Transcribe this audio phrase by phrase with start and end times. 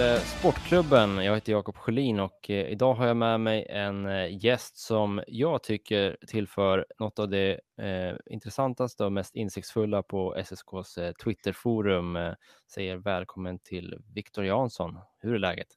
[0.00, 1.24] Till eh, Sportklubben.
[1.24, 5.22] Jag heter Jakob Sjölin och eh, idag har jag med mig en eh, gäst som
[5.26, 12.16] jag tycker tillför något av det eh, intressantaste och mest insiktsfulla på SSKs eh, Twitterforum.
[12.16, 12.32] Eh,
[12.74, 14.98] säger välkommen till Viktor Jansson.
[15.18, 15.68] Hur är läget?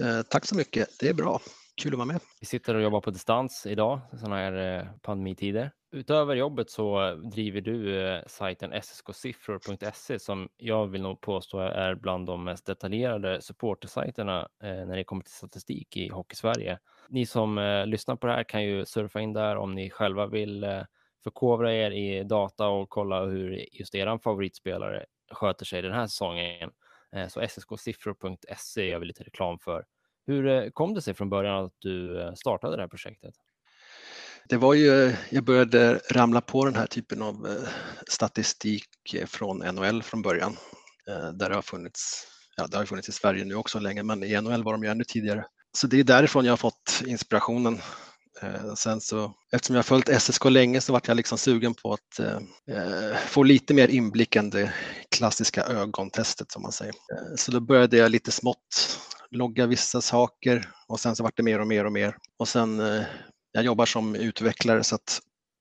[0.00, 0.88] Eh, tack så mycket.
[1.00, 1.40] Det är bra.
[1.82, 2.20] Kul att vara med.
[2.40, 5.72] Vi sitter och jobbar på distans idag, sådana här eh, pandemitider.
[5.92, 12.26] Utöver jobbet så driver du eh, sajten ssksiffror.se som jag vill nog påstå är bland
[12.26, 16.78] de mest detaljerade supportersajterna eh, när det kommer till statistik i Hockeysverige.
[17.08, 20.66] Ni som lyssnar på det här kan ju surfa in där om ni själva vill
[21.24, 26.70] förkovra er i data och kolla hur just er favoritspelare sköter sig den här säsongen.
[27.28, 27.46] Så
[27.76, 29.84] sskiffror.se gör vi lite reklam för.
[30.26, 33.34] Hur eh, kom det sig från början att du eh, startade det här projektet?
[34.48, 37.48] Det var ju, eh, jag började ramla på den här typen av
[38.08, 38.86] statistik
[39.26, 40.56] från NHL från början.
[41.34, 44.40] Där det har funnits, ja det har funnits i Sverige nu också länge, men i
[44.40, 45.44] NHL var de ju ännu tidigare.
[45.72, 47.78] Så det är därifrån jag har fått inspirationen.
[48.76, 52.18] Sen så, eftersom jag har följt SSK länge så vart jag liksom sugen på att
[52.18, 54.72] eh, få lite mer inblick än det
[55.10, 56.94] klassiska ögontestet som man säger.
[57.36, 58.98] Så då började jag lite smått
[59.30, 62.16] logga vissa saker och sen så vart det mer och mer och mer.
[62.36, 63.02] Och sen, eh,
[63.52, 65.20] jag jobbar som utvecklare så att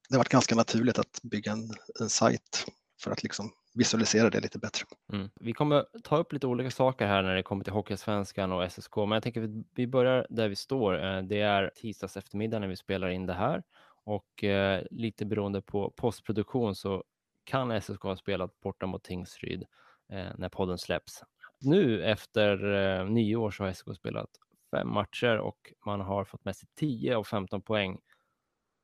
[0.09, 2.65] det varit ganska naturligt att bygga en, en sajt
[3.01, 4.85] för att liksom visualisera det lite bättre.
[5.13, 5.29] Mm.
[5.39, 8.95] Vi kommer ta upp lite olika saker här när det kommer till Hockeysvenskan och SSK,
[8.95, 11.05] men jag tänker att vi börjar där vi står.
[11.05, 13.63] Eh, det är tisdags eftermiddag när vi spelar in det här
[14.05, 17.03] och eh, lite beroende på postproduktion så
[17.43, 19.63] kan SSK ha spelat borta mot Tingsryd
[20.11, 21.23] eh, när podden släpps
[21.61, 24.29] nu efter eh, nyår så har SK spelat
[24.75, 27.97] fem matcher och man har fått med sig 10 av 15 poäng.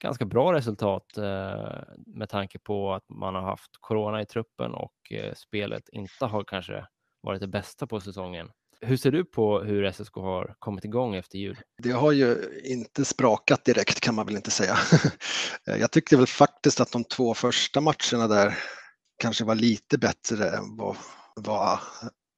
[0.03, 5.11] Ganska bra resultat eh, med tanke på att man har haft corona i truppen och
[5.11, 6.87] eh, spelet inte har kanske
[7.21, 8.49] varit det bästa på säsongen.
[8.81, 11.57] Hur ser du på hur SSK har kommit igång efter jul?
[11.83, 14.77] Det har ju inte sprakat direkt kan man väl inte säga.
[15.67, 18.57] Eh, jag tyckte väl faktiskt att de två första matcherna där
[19.17, 20.95] kanske var lite bättre än vad,
[21.35, 21.79] vad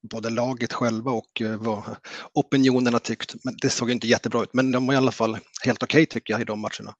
[0.02, 1.96] både laget själva och eh, vad
[2.34, 3.44] opinionerna tyckt.
[3.44, 6.06] Men det såg inte jättebra ut, men de var i alla fall helt okej okay,
[6.06, 6.94] tycker jag i de matcherna.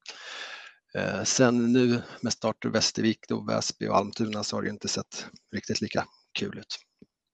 [0.95, 4.89] Eh, sen nu med start i Västervik, då, Väsby och Almtuna så har det inte
[4.89, 6.05] sett riktigt lika
[6.39, 6.79] kul ut.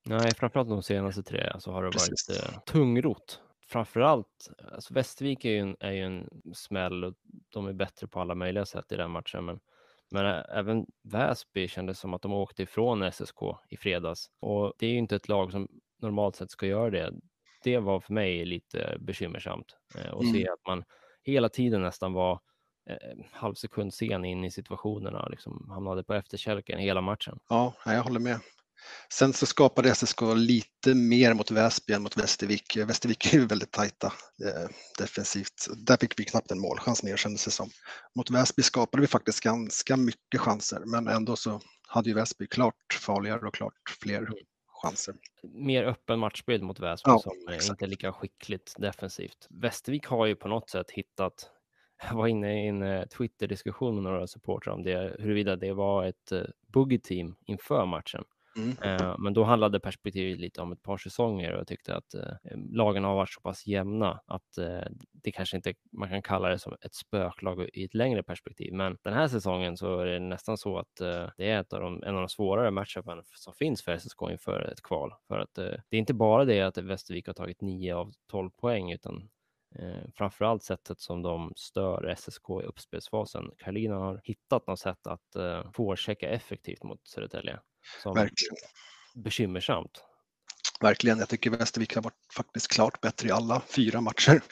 [0.06, 2.28] Nej, framförallt de senaste tre så har det Precis.
[2.28, 3.40] varit eh, tungrot.
[3.68, 7.14] Framförallt, alltså Västervik är ju, en, är ju en smäll och
[7.48, 9.58] de är bättre på alla möjliga sätt i den matchen, men
[10.14, 13.38] men även Väsby kändes som att de åkte ifrån SSK
[13.68, 15.68] i fredags och det är ju inte ett lag som
[16.02, 17.12] normalt sett ska göra det.
[17.64, 20.34] Det var för mig lite bekymmersamt eh, att mm.
[20.34, 20.84] se att man
[21.22, 22.40] hela tiden nästan var
[22.90, 27.38] eh, halv sekund sen in i situationerna, liksom hamnade på efterkälken hela matchen.
[27.48, 28.40] Ja, jag håller med.
[29.12, 32.76] Sen så skapade SSK lite mer mot Väsby än mot Västervik.
[32.76, 34.06] Västervik är ju väldigt tajta
[34.44, 34.68] eh,
[34.98, 35.68] defensivt.
[35.76, 37.70] Där fick vi knappt en målchans mer kändes det som.
[38.16, 42.98] Mot Väsby skapade vi faktiskt ganska mycket chanser, men ändå så hade ju Väsby klart
[43.00, 44.34] farligare och klart fler mm.
[44.82, 45.14] chanser.
[45.42, 47.70] Mer öppen matchbild mot Väsby ja, som exakt.
[47.70, 49.46] inte är lika skickligt defensivt.
[49.50, 51.50] Västervik har ju på något sätt hittat
[52.08, 56.04] jag var inne i en eh, Twitter-diskussion med några supportrar om det, huruvida det var
[56.04, 58.24] ett uh, boogie team inför matchen.
[58.56, 58.76] Mm.
[58.82, 62.22] Eh, men då handlade perspektivet lite om ett par säsonger och jag tyckte att eh,
[62.22, 64.58] eh, lagen har varit så pass jämna att
[65.12, 68.72] det kanske inte man kan kalla det som ett spöklag i ett längre perspektiv.
[68.72, 70.96] Men den här säsongen så är det nästan så att
[71.36, 74.60] det är ett av de, en av de svårare matcherna som finns för SSK inför
[74.60, 75.14] ett kval.
[75.28, 78.92] För att det är inte bara det att Västervik har tagit 9 av 12 poäng
[78.92, 79.28] utan
[79.78, 83.50] Eh, framförallt sättet som de stör SSK i uppspelsfasen.
[83.58, 87.60] Karolina har hittat något sätt att eh, forechecka effektivt mot Södertälje.
[88.02, 88.56] Som Verkligen.
[89.14, 90.04] Bekymmersamt.
[90.80, 91.18] Verkligen.
[91.18, 94.42] Jag tycker Västervik har varit faktiskt klart bättre i alla fyra matcher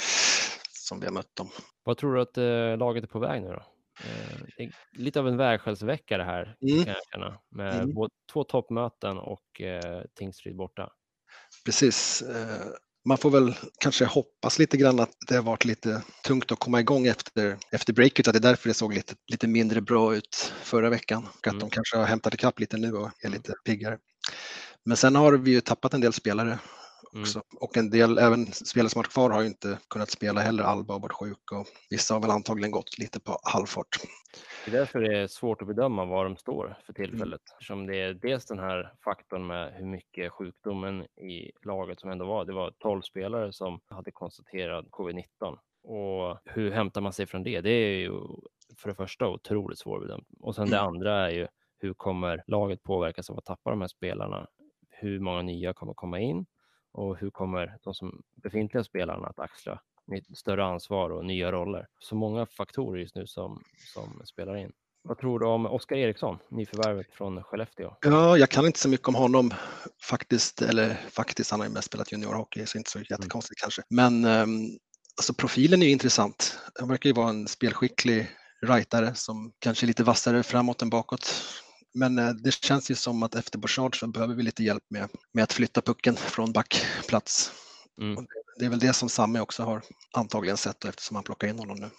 [0.71, 1.49] som vi har mött dem.
[1.85, 3.63] Vad tror du att eh, laget är på väg nu då?
[4.05, 6.85] Eh, lite av en vägskällsvecka det här, mm.
[6.85, 7.95] kan jag känna, med mm.
[7.95, 10.93] både, två toppmöten och eh, Tingsryd borta.
[11.65, 12.23] Precis.
[13.05, 16.81] Man får väl kanske hoppas lite grann att det har varit lite tungt att komma
[16.81, 20.53] igång efter, efter breaket, att det är därför det såg lite, lite mindre bra ut
[20.63, 21.59] förra veckan och att mm.
[21.59, 23.33] de kanske har hämtat ikapp lite nu och är mm.
[23.33, 23.99] lite piggare.
[24.85, 26.59] Men sen har vi ju tappat en del spelare.
[27.21, 27.39] Också.
[27.39, 27.59] Mm.
[27.61, 30.65] Och en del, även spelare som varit kvar har ju inte kunnat spela heller.
[30.65, 33.89] Alba har varit sjuk och vissa har väl antagligen gått lite på halvfart.
[34.65, 37.11] Det är därför det är svårt att bedöma var de står för mm.
[37.11, 37.41] tillfället.
[37.41, 37.57] Mm.
[37.59, 42.25] Eftersom det är dels den här faktorn med hur mycket sjukdomen i laget som ändå
[42.25, 42.45] var.
[42.45, 47.61] Det var 12 spelare som hade konstaterat covid-19 och hur hämtar man sig från det?
[47.61, 48.13] Det är ju
[48.79, 50.71] för det första otroligt svårbedömt och sen mm.
[50.71, 51.47] det andra är ju
[51.79, 54.47] hur kommer laget påverkas av att tappa de här spelarna?
[54.91, 56.47] Hur många nya kommer komma in
[56.93, 59.81] och hur kommer de som befintliga spelarna att axla
[60.35, 61.87] större ansvar och nya roller?
[61.99, 63.63] Så många faktorer just nu som,
[63.95, 64.73] som spelar in.
[65.05, 67.97] Vad tror du om Oskar Eriksson, nyförvärvet från Skellefteå?
[68.01, 69.55] Ja, jag kan inte så mycket om honom
[70.03, 73.07] faktiskt, eller faktiskt, han har ju mest spelat juniorhockey så inte så mm.
[73.11, 73.65] jättekonstigt mm.
[73.65, 73.83] kanske.
[73.89, 74.79] Men um,
[75.17, 76.59] alltså profilen är ju intressant.
[76.81, 78.31] Han verkar ju vara en spelskicklig
[78.67, 81.35] rightare som kanske är lite vassare framåt än bakåt.
[81.95, 85.09] Men eh, det känns ju som att efter Bouchard så behöver vi lite hjälp med,
[85.33, 87.53] med att flytta pucken från backplats.
[88.01, 88.27] Mm.
[88.59, 91.77] Det är väl det som Samme också har antagligen sett eftersom han plockar in honom
[91.77, 91.91] nu.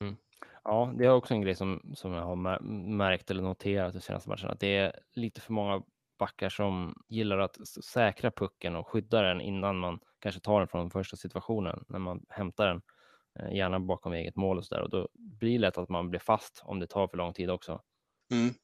[0.00, 0.16] Mm.
[0.64, 2.60] Ja, det är också en grej som, som jag har
[2.96, 4.52] märkt eller noterat de senaste matcherna.
[4.52, 5.82] Att det är lite för många
[6.18, 10.80] backar som gillar att säkra pucken och skydda den innan man kanske tar den från
[10.80, 12.82] den första situationen när man hämtar den,
[13.38, 14.82] eh, gärna bakom eget mål och så där.
[14.82, 17.50] Och då blir det lätt att man blir fast om det tar för lång tid
[17.50, 17.82] också.
[18.32, 18.54] Mm.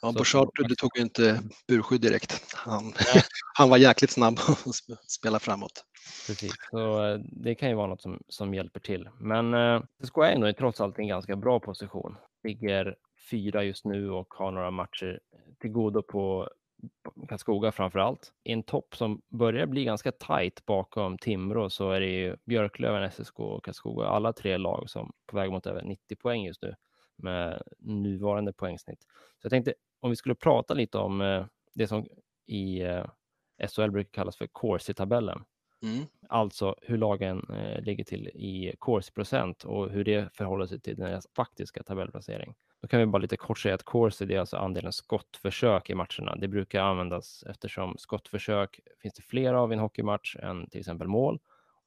[0.00, 2.54] Ja, Bouchard du tog ju inte burskydd direkt.
[2.54, 2.92] Han,
[3.54, 5.84] han var jäkligt snabb att spela framåt.
[6.26, 9.08] Precis, så eh, det kan ju vara något som, som hjälper till.
[9.18, 12.16] Men eh, SKA är ändå trots allt en ganska bra position.
[12.44, 12.96] Ligger
[13.30, 15.20] fyra just nu och har några matcher
[15.60, 16.48] till godo på
[17.28, 18.32] Karlskoga framför allt.
[18.44, 23.10] I en topp som börjar bli ganska tajt bakom Timrå så är det ju Björklöven,
[23.10, 26.74] SSK och Karlskoga, alla tre lag som på väg mot över 90 poäng just nu
[27.22, 29.02] med nuvarande poängsnitt.
[29.02, 32.06] Så jag tänkte om vi skulle prata lite om eh, det som
[32.46, 33.04] i eh,
[33.68, 35.44] SHL brukar kallas för Corsi-tabellen.
[35.82, 36.06] Mm.
[36.28, 41.26] Alltså hur lagen eh, ligger till i Corsi-procent och hur det förhåller sig till deras
[41.36, 42.54] faktiska tabellplacering.
[42.82, 45.94] Då kan vi bara lite kort säga att Corsi det är alltså andelen skottförsök i
[45.94, 46.36] matcherna.
[46.36, 51.08] Det brukar användas eftersom skottförsök finns det fler av i en hockeymatch än till exempel
[51.08, 51.40] mål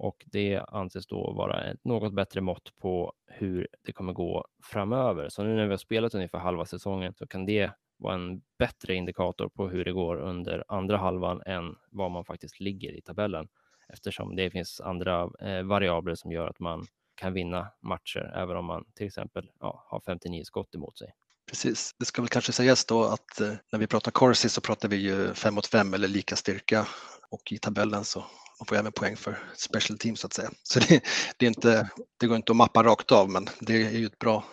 [0.03, 5.29] och det anses då vara ett något bättre mått på hur det kommer gå framöver.
[5.29, 8.95] Så nu när vi har spelat ungefär halva säsongen så kan det vara en bättre
[8.95, 13.47] indikator på hur det går under andra halvan än vad man faktiskt ligger i tabellen
[13.87, 16.85] eftersom det finns andra eh, variabler som gör att man
[17.15, 21.07] kan vinna matcher även om man till exempel ja, har 59 skott emot sig.
[21.49, 24.89] Precis, det ska väl kanske sägas då att eh, när vi pratar Corsi så pratar
[24.89, 26.87] vi ju 5 mot 5 eller lika styrka
[27.29, 28.23] och i tabellen så
[28.63, 30.49] man får även poäng för special team så att säga.
[30.63, 31.03] Så det,
[31.37, 31.89] det, är inte,
[32.19, 34.43] det går inte att mappa rakt av men det är ju ett bra,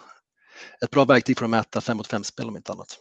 [0.84, 2.98] ett bra verktyg för att mäta 5 mot 5 spel om inte annat.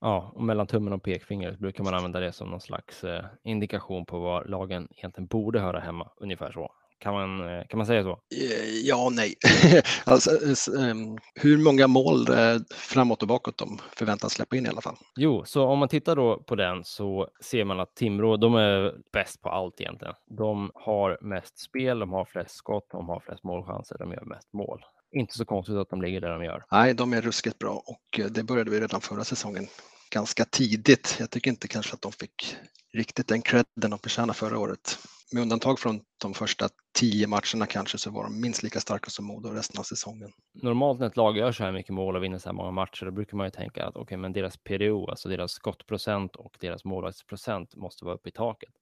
[0.00, 4.06] Ja, och mellan tummen och pekfingret brukar man använda det som någon slags eh, indikation
[4.06, 6.70] på var lagen egentligen borde höra hemma, ungefär så.
[7.00, 8.10] Kan man, eh, kan man säga så?
[8.10, 9.34] Eh, ja och nej.
[10.04, 10.30] alltså,
[10.78, 12.26] ehm, hur många mål
[12.74, 14.96] framåt och bakåt de förväntas släppa in i alla fall?
[15.16, 18.94] Jo, så om man tittar då på den så ser man att Timrå, de är
[19.12, 20.14] bäst på allt egentligen.
[20.38, 24.52] De har mest spel, de har flest skott, de har flest målchanser, de gör mest
[24.52, 24.80] mål.
[25.12, 26.64] Inte så konstigt att de ligger där de gör.
[26.70, 29.66] Nej, de är ruskigt bra och det började vi redan förra säsongen
[30.10, 31.16] ganska tidigt.
[31.18, 32.56] Jag tycker inte kanske att de fick
[32.92, 34.98] riktigt den credden de förtjänade förra året
[35.32, 36.68] med undantag från de första
[36.98, 40.32] tio matcherna kanske så var de minst lika starka som Modo resten av säsongen.
[40.62, 43.04] Normalt när ett lag gör så här mycket mål och vinner så här många matcher,
[43.04, 46.56] då brukar man ju tänka att okej, okay, men deras PDO, alltså deras skottprocent och
[46.60, 48.74] deras målvaktsprocent måste vara uppe i taket.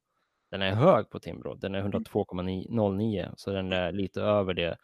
[0.51, 4.77] Den är hög på Timbro, den är 102,09, så den är lite över det,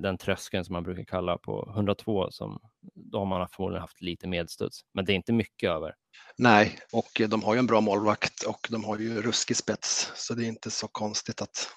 [0.00, 2.60] den tröskeln som man brukar kalla på 102, som
[2.94, 5.94] då har man förmodligen haft lite medstuds, men det är inte mycket över.
[6.38, 10.34] Nej, och de har ju en bra målvakt och de har ju ruskig spets, så
[10.34, 11.68] det är inte så konstigt att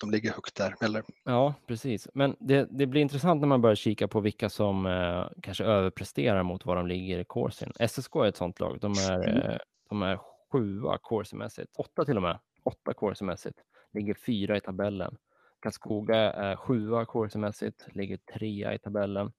[0.00, 0.74] de ligger högt där.
[0.80, 1.04] Eller?
[1.24, 2.08] Ja, precis.
[2.14, 6.42] Men det, det blir intressant när man börjar kika på vilka som eh, kanske överpresterar
[6.42, 7.72] mot vad de ligger i Corsin.
[7.88, 8.78] SSK är ett sånt lag.
[8.80, 9.50] De är, mm.
[9.50, 9.58] eh,
[9.88, 10.18] de är
[10.52, 13.58] sjua Corsi-mässigt, åtta till och med, åtta Corsi-mässigt,
[13.92, 15.16] ligger fyra i tabellen.
[15.64, 19.32] Karlskoga är sjua Corsi-mässigt, ligger trea i tabellen.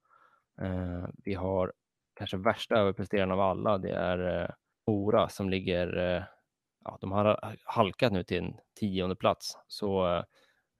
[0.61, 1.73] Eh, vi har
[2.15, 4.49] kanske värsta överpresteraren av alla, det är eh,
[4.87, 6.23] Mora som ligger, eh,
[6.85, 9.57] ja, de har halkat nu till en tionde plats.
[9.67, 10.07] Så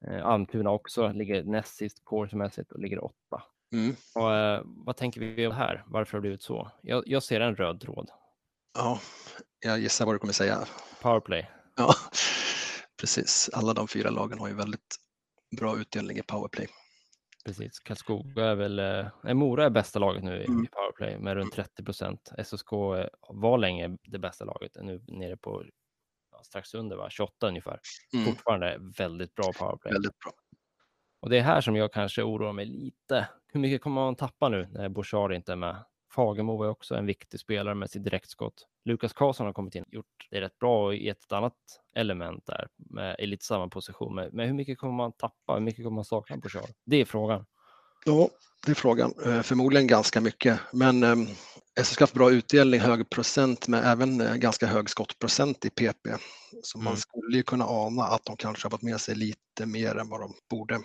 [0.08, 3.44] eh, Almtuna också ligger näst sist coursemässigt och ligger åtta.
[3.74, 3.96] Mm.
[4.16, 5.84] Och, eh, vad tänker vi om det här?
[5.88, 6.72] Varför har det blivit så?
[6.82, 8.10] Jag, jag ser en röd tråd.
[8.78, 9.00] Ja,
[9.60, 10.66] jag gissar vad du kommer säga.
[11.02, 11.50] Powerplay.
[11.78, 11.94] Ja,
[13.00, 15.05] Precis, alla de fyra lagen har ju väldigt
[15.56, 16.68] bra utdelning i powerplay.
[17.46, 20.66] Precis, Karlskoga är väl, eh, Mora är bästa laget nu i, Mm.
[20.72, 22.32] powerplay med runt 30 procent.
[22.38, 22.72] SSK
[23.30, 25.64] var länge det bästa laget, nu nere på
[26.32, 27.10] ja, strax under va?
[27.10, 27.80] 28 ungefär.
[28.14, 29.94] Mm, Fortfarande väldigt bra powerplay.
[29.94, 30.32] väldigt bra.
[31.20, 33.30] Och det är här som jag kanske oroar mig lite.
[33.48, 35.84] Hur mycket kommer man tappa nu när Bouchard inte är med?
[36.16, 38.68] Fagemo är också en viktig spelare med sitt direktskott.
[38.86, 41.54] Lukas Karlsson har kommit in och gjort det rätt bra i ett annat
[41.96, 44.16] element där med, i lite samma position.
[44.16, 45.54] Men, men hur mycket kommer man tappa?
[45.54, 46.70] Hur mycket kommer man sakna Bouchard?
[46.86, 47.46] Det är frågan.
[48.06, 48.30] Ja,
[48.66, 49.14] det är frågan.
[49.26, 51.16] Eh, Förmodligen ganska mycket, men eh,
[51.84, 56.08] SSK har haft bra utdelning, hög procent, men även eh, ganska hög skottprocent i PP.
[56.64, 56.98] Så man Mm.
[56.98, 60.20] skulle ju kunna ana att de kanske har fått med sig lite mer än vad
[60.22, 60.80] de borde.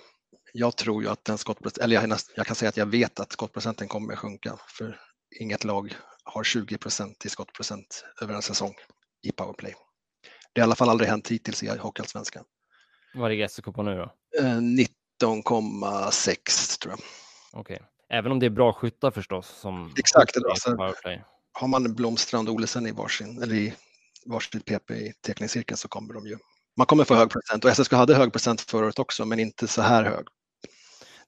[0.53, 3.33] Jag tror ju att den skottprocenten, eller jag, jag kan säga att jag vet att
[3.33, 5.01] skottprocenten kommer att sjunka, för
[5.41, 8.75] inget lag har 20 procent i skottprocent över en säsong
[9.23, 9.75] i powerplay.
[10.53, 12.45] Det har i alla fall aldrig hänt hittills i Hockeyallsvenskan.
[13.15, 14.13] Vad ligger SSK på nu då?
[14.41, 17.01] Eh, 19,6 tror jag.
[17.53, 17.83] Okej.
[18.09, 20.77] Även om det är bra skyttar förstås som Exakt, skjuter i alltså-
[21.53, 23.75] har man Blomstrand och Olesen i varsin, eller i
[24.27, 26.39] varsitt PP i teckningscirkeln så kommer de ju.
[26.77, 29.69] Man kommer få hög procent och SSK hade hög procent förra året också, men inte
[29.69, 30.27] så här hög.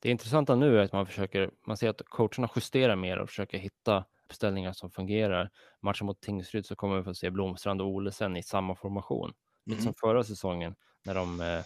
[0.01, 3.59] Det intressanta nu är att man försöker, man ser att coacherna justerar mer och försöker
[3.59, 5.51] hitta uppställningar som fungerar.
[5.81, 9.33] Matchen mot Tingsryd så kommer vi få se Blomstrand och Olesen i samma formation.
[9.67, 9.85] Lite Mm.
[9.85, 10.75] som förra säsongen
[11.05, 11.65] när de eh,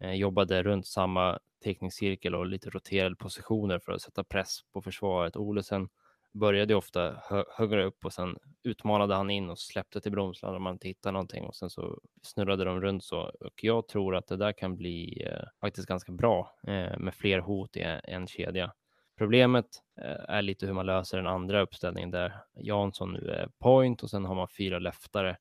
[0.00, 5.36] eh, jobbade runt samma teckningscirkel och lite roterade positioner för att sätta press på försvaret.
[5.36, 5.88] Olesen
[6.32, 10.62] började ofta hö högre upp och sen utmanade han in och släppte till Blomstrand om
[10.62, 13.20] man inte hittade någonting och sen så snurrade de runt så.
[13.40, 17.38] Och jag tror att det där kan bli eh, faktiskt ganska bra eh, med fler
[17.40, 18.72] hot i en kedja.
[19.18, 19.66] Problemet
[20.00, 24.10] eh, är lite hur man löser den andra uppställningen där Jansson nu är point och
[24.10, 25.36] sen har man fyra leftare.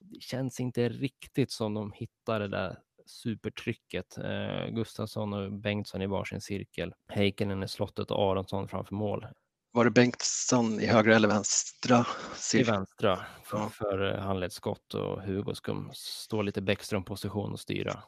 [0.00, 4.18] Det känns inte riktigt som de hittar det där supertrycket.
[4.18, 6.94] Eh, Gustafsson och Bengtsson i varsin cirkel.
[7.08, 9.26] Heikkinen i slottet och Aronsson framför mål.
[9.72, 12.00] Var det Bengtsson i högra eller vänstra?
[12.00, 12.04] I
[12.36, 12.76] cirkeln?
[12.76, 13.68] vänstra för, Ja.
[13.68, 18.02] för eh, handledsskott och Hugo ska stå lite Bäckström-position och styra.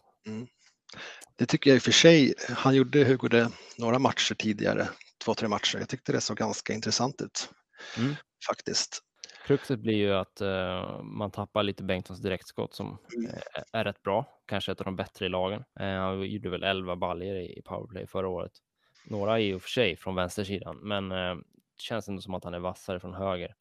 [1.37, 2.35] Det tycker jag i och för sig.
[2.49, 4.88] Han gjorde Hugo det några matcher tidigare,
[5.25, 5.79] två, tre matcher.
[5.79, 7.49] Jag tyckte det såg ganska intressant ut
[7.99, 8.14] Mm.
[8.49, 9.00] faktiskt.
[9.47, 13.31] Kruxet blir ju att eh, man tappar lite Bengtssons direktskott som Mm.
[13.31, 15.64] eh, är rätt bra, kanske ett av de bättre i lagen.
[15.81, 18.52] Eh, han gjorde väl 11 baljer i i powerplay förra året.
[19.05, 21.35] Några i och för sig från vänstersidan, men eh,
[21.79, 23.55] känns ändå som att han är vassare från höger.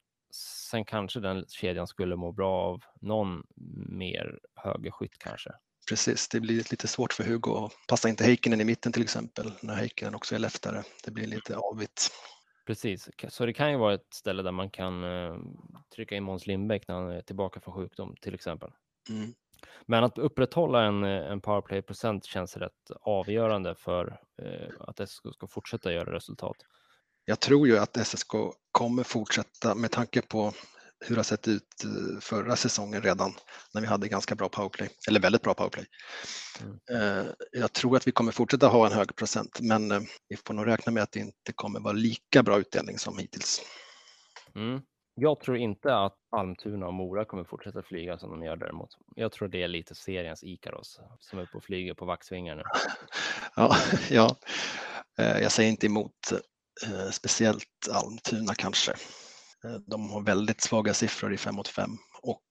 [0.70, 3.42] Sen kanske den kedjan skulle må bra av någon
[3.88, 5.50] mer högerskytt kanske.
[5.88, 9.52] Precis, det blir lite svårt för Hugo att passa inte Heikkinen i mitten till exempel,
[9.62, 10.82] när Heikkinen också är leftare.
[11.04, 12.10] Det blir lite avigt.
[12.66, 15.36] Precis, så det kan ju vara ett ställe där man kan eh,
[15.94, 18.70] trycka in Måns Lindbäck när han är tillbaka från sjukdom till exempel.
[19.08, 19.34] Mm.
[19.86, 25.46] Men att upprätthålla en, eh, en powerplay-procent känns rätt avgörande för eh, att SSK ska
[25.46, 26.56] fortsätta göra resultat.
[27.24, 28.32] Jag tror ju att SSK
[28.72, 30.52] kommer fortsätta med tanke på
[31.02, 33.34] hur det har sett ut eh, förra säsongen redan
[33.74, 35.86] när vi hade ganska bra powerplay, eller väldigt bra powerplay.
[36.60, 37.18] Mm.
[37.18, 40.54] Eh, Jag tror att vi kommer fortsätta ha en hög procent, men eh, vi får
[40.54, 43.62] nog räkna med att det inte kommer vara lika bra utdelning som hittills.
[44.54, 44.80] Mm.
[45.14, 48.90] Jag tror inte att Almtuna och Mora kommer fortsätta flyga som de gör däremot.
[49.16, 52.62] Jag tror det är lite seriens Ikaros som är på och flyger på vaxvingar nu.
[53.56, 53.76] Ja,
[54.10, 54.36] ja.
[55.16, 56.32] Jag säger inte emot,
[57.10, 58.94] speciellt Almtuna kanske.
[59.64, 61.90] Eh, de har väldigt svaga siffror i 5 mot 5
[62.22, 62.42] och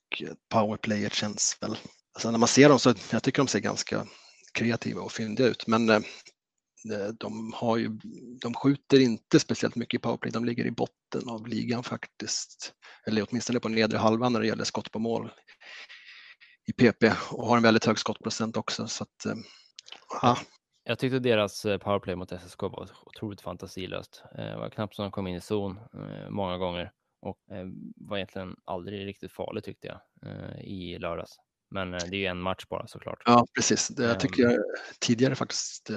[0.49, 1.77] powerplayet känns väl,
[2.13, 4.07] alltså när man ser dem så jag tycker de ser ganska
[4.53, 5.95] kreativa och fyndiga ut, men eh,
[6.93, 7.89] eh, de, har ju,
[8.41, 12.73] de skjuter inte speciellt mycket i powerplay, de ligger i botten av ligan faktiskt,
[13.07, 15.31] eller åtminstone på nedre halvan när det gäller skott på mål
[16.67, 18.87] i PP och har en väldigt hög skottprocent också.
[18.87, 19.35] Så att,
[20.21, 20.37] ja,
[20.83, 24.23] Jag tyckte deras powerplay mot SSK var otroligt fantasilöst.
[24.35, 25.79] Det var knappt som de kom in i zon
[26.29, 26.91] många gånger
[27.21, 29.99] och eh, var egentligen aldrig riktigt farlig tyckte jag
[30.31, 31.31] eh, i lördags.
[31.71, 33.21] Men eh, det är ju en match bara såklart.
[33.25, 33.87] Ja, precis.
[33.87, 34.17] Det, jag Ehm.
[34.19, 34.57] tycker jag,
[34.99, 35.91] tidigare faktiskt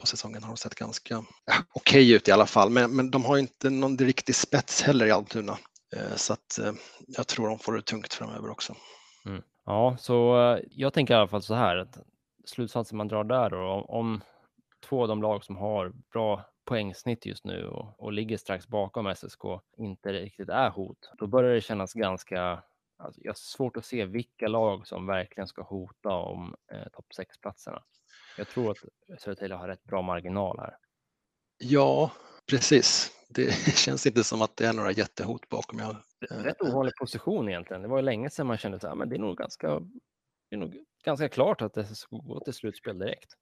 [0.00, 2.70] på säsongen har de sett ganska ja, okej ut i alla fall.
[2.70, 5.58] Men, men de har ju inte någon riktig spets heller i Almtuna.
[6.16, 6.58] Så att
[7.06, 8.74] jag tror de får det tungt framöver också.
[9.64, 11.98] Ja, så jag tänker i alla fall så här att
[12.44, 14.20] slutsatsen man drar där då, om, om
[14.88, 19.14] två av de lag som har bra poängsnitt just nu och, och ligger strax bakom
[19.14, 19.42] SSK
[19.76, 22.62] inte riktigt är hot, då börjar det kännas ganska
[22.98, 27.06] Alltså, jag har svårt att se vilka lag som verkligen ska hota om eh, topp
[27.18, 27.82] 6-platserna.
[28.38, 30.76] Jag tror att Södertälje har rätt bra marginal här.
[31.58, 32.10] Ja,
[32.50, 33.12] precis.
[33.28, 35.78] Det känns inte som att det är några jättehot bakom.
[35.78, 35.90] Jag,
[36.30, 37.82] eh, Rätt ovanlig position egentligen.
[37.82, 39.80] Det var ju länge sedan man kände att det är nog ganska
[40.50, 43.34] det är nog ganska klart att SSK går till slutspel direkt.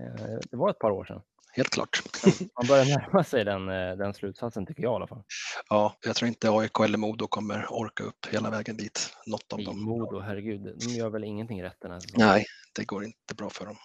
[0.00, 1.22] Eh, det var ett par år sedan.
[1.54, 2.02] Helt klart.
[2.60, 5.22] Man börjar närma sig den, eh, den slutsatsen tycker jag i alla fall.
[5.68, 9.16] Ja, jag tror inte AIK eller Modo kommer orka upp hela vägen dit.
[9.26, 9.82] Något av I dem.
[9.82, 12.28] Modo, herregud, de gör väl ingenting rätt den här säsongen.
[12.28, 12.44] Nej,
[12.74, 13.76] det går inte bra för dem.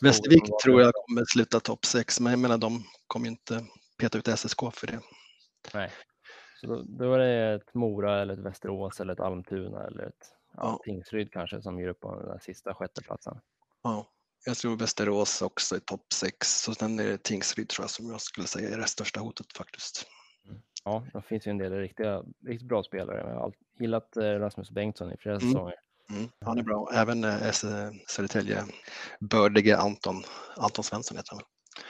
[0.00, 3.64] Västervik tror jag kommer sluta topp 6, men jag menar de kommer ju inte
[3.98, 5.00] peta ut SSK för det.
[5.74, 5.90] Nej.
[6.60, 10.32] Så då, då är det ett Mora eller ett Västerås eller ett Almtuna eller ett
[10.56, 10.80] Ja.
[10.84, 13.40] Tingsryd kanske som ger upp på den där sista sjätteplatsen.
[13.82, 14.06] Ja,
[14.46, 18.10] jag tror Västerås också är topp 6, så sen är det Tingsryd tror jag som
[18.10, 20.06] jag skulle säga är det största hotet faktiskt.
[20.84, 23.18] Ja, det finns ju en del riktiga, riktigt bra spelare.
[23.18, 25.48] Jag har gillat eh, Rasmus Bengtsson i flera Mm.
[25.52, 25.74] säsonger.
[26.10, 26.90] Mm, han är bra.
[26.94, 27.52] Även eh,
[28.08, 28.64] Södertälje
[29.20, 30.22] bördige Anton,
[30.56, 31.42] Anton Svensson heter han.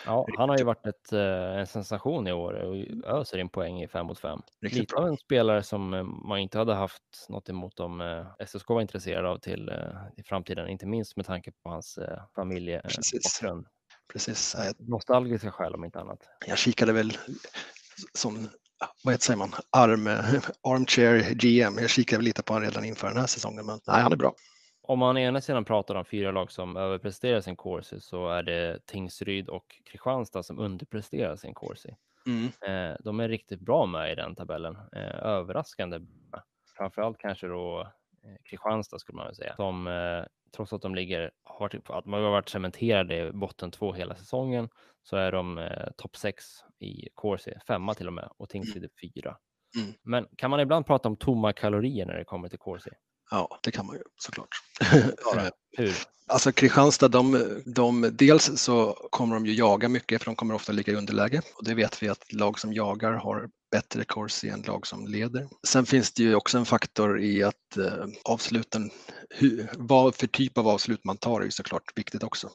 [0.06, 2.76] Ja, han har ju varit ett, eh, en sensation i år och
[3.20, 4.40] öser in poäng i fem mot fem.
[4.62, 5.02] Riktigt Lite bra.
[5.02, 8.80] av en spelare som eh, man inte hade haft något emot om eh, SSK var
[8.80, 9.70] intresserad av till
[10.16, 11.98] i framtiden, inte minst med tanke på hans
[12.34, 13.66] familjebakgrund.
[14.12, 14.56] Precis.
[14.78, 16.18] Nostalgiska skäl om inte annat.
[16.46, 17.18] Jag kikade väl
[18.14, 18.48] som,
[19.04, 20.06] vad heter, säger man, arm,
[20.62, 21.78] armchair GM.
[21.78, 24.34] Jag kikade lite på honom redan inför den här säsongen, men nej, han är bra.
[24.88, 28.86] Om man ena sidan pratar om fyra lag som överpresterar sin corsi så är det
[28.86, 31.96] Tingsryd och Kristianstad som underpresterar sin corsi.
[32.26, 32.44] Mm.
[32.44, 34.76] Eh, de är riktigt bra med i den tabellen.
[34.92, 36.00] Eh, överraskande.
[36.76, 37.80] Framförallt kanske då
[38.24, 39.56] eh, Kristianstad skulle man väl säga.
[39.56, 40.24] Som eh,
[40.56, 44.14] trots att de ligger, har varit, att man har varit cementerade i botten två hela
[44.14, 44.68] säsongen
[45.02, 46.44] så är de eh, topp sex
[46.78, 49.36] i Corsi, femma till och med och Tingsryd är fyra.
[49.76, 49.94] Mm.
[50.02, 52.90] Men kan man ibland prata om tomma kalorier när det kommer till Corsi?
[53.30, 54.48] Ja, det kan man ju såklart.
[55.22, 55.94] Klara, Hur?
[56.28, 60.72] Alltså Kristianstad, de, de, dels så kommer de ju jaga mycket för de kommer ofta
[60.72, 64.62] ligga i underläge och det vet vi att lag som jagar har bättre corsi än
[64.62, 65.48] lag som leder.
[65.66, 68.90] Sen finns det ju också en faktor i att eh, avsluten,
[69.30, 72.50] hur, vad för typ av avslut man tar är ju såklart viktigt också.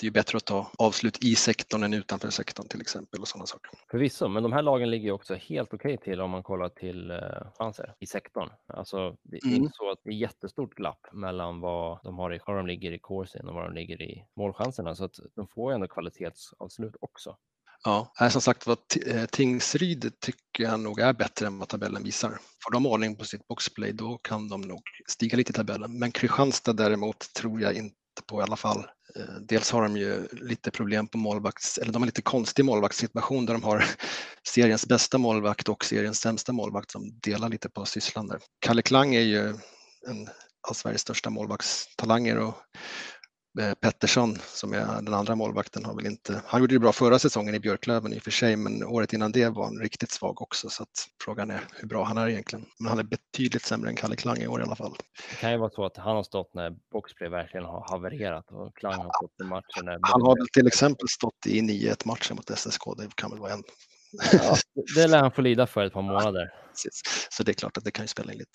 [0.00, 3.28] Det är ju bättre att ta avslut i sektorn än utanför sektorn till exempel och
[3.28, 3.70] sådana saker.
[3.90, 7.10] Förvisso, men de här lagen ligger ju också helt okej till om man kollar till
[7.10, 7.18] eh,
[7.58, 8.50] chanser i sektorn.
[8.66, 9.56] Alltså, det är Mm.
[9.56, 12.92] inte så att det är jättestort glapp mellan vad de har i, var de ligger
[12.92, 16.94] i corsin och vad de ligger i målchanserna, så att de får ju ändå kvalitetsavslut
[17.00, 17.36] också.
[17.84, 21.68] Ja, här som sagt var T- eh, Tingsryd tycker jag nog är bättre än vad
[21.68, 22.30] tabellen visar.
[22.64, 25.98] Får de ordning på sitt boxplay då kan de nog stiga lite i tabellen.
[25.98, 28.78] Men Kristianstad däremot tror jag inte på i alla fall.
[29.16, 33.46] Eh, dels har de ju lite problem på målvakts, eller de har lite konstig målvaktssituation
[33.46, 33.84] där de har
[34.48, 38.38] seriens bästa målvakt och seriens sämsta målvakt som delar lite på sysslan där.
[38.60, 39.48] Kalle Klang är ju
[40.08, 40.28] en
[40.68, 42.54] av Sveriges största målvaktstalanger och
[43.80, 47.54] Pettersson som är den andra målvakten har väl inte, han gjorde det bra förra säsongen
[47.54, 50.68] i Björklöven i och för sig men året innan det var han riktigt svag också
[50.68, 52.66] så att frågan är hur bra han är egentligen.
[52.78, 54.96] Men han är betydligt sämre än Kalle Klang i år i alla fall.
[55.30, 58.76] Det kan ju vara så att han har stått när boxplay verkligen har havererat och
[58.76, 62.34] Klang har stått i matcher när Han har väl till exempel stått i 9-1 matcher
[62.34, 63.62] mot SSK, det kan väl vara en.
[64.32, 64.56] Ja,
[64.94, 66.52] det lär han få lida för ett par månader.
[66.70, 67.00] Precis.
[67.30, 68.50] Så det är klart att det kan ju spela in lite.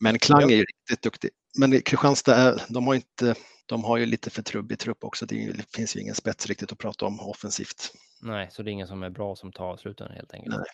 [0.00, 1.30] Men Klang är ju riktigt duktig.
[1.58, 3.34] Men Kristianstad, är, de har inte,
[3.66, 5.26] de har ju lite för trubbig trupp också.
[5.26, 7.92] Det, finns ju ingen spets riktigt att prata om offensivt.
[8.22, 10.56] Nej, så det är ingen som är bra som tar avsluten helt enkelt.
[10.56, 10.66] Nej.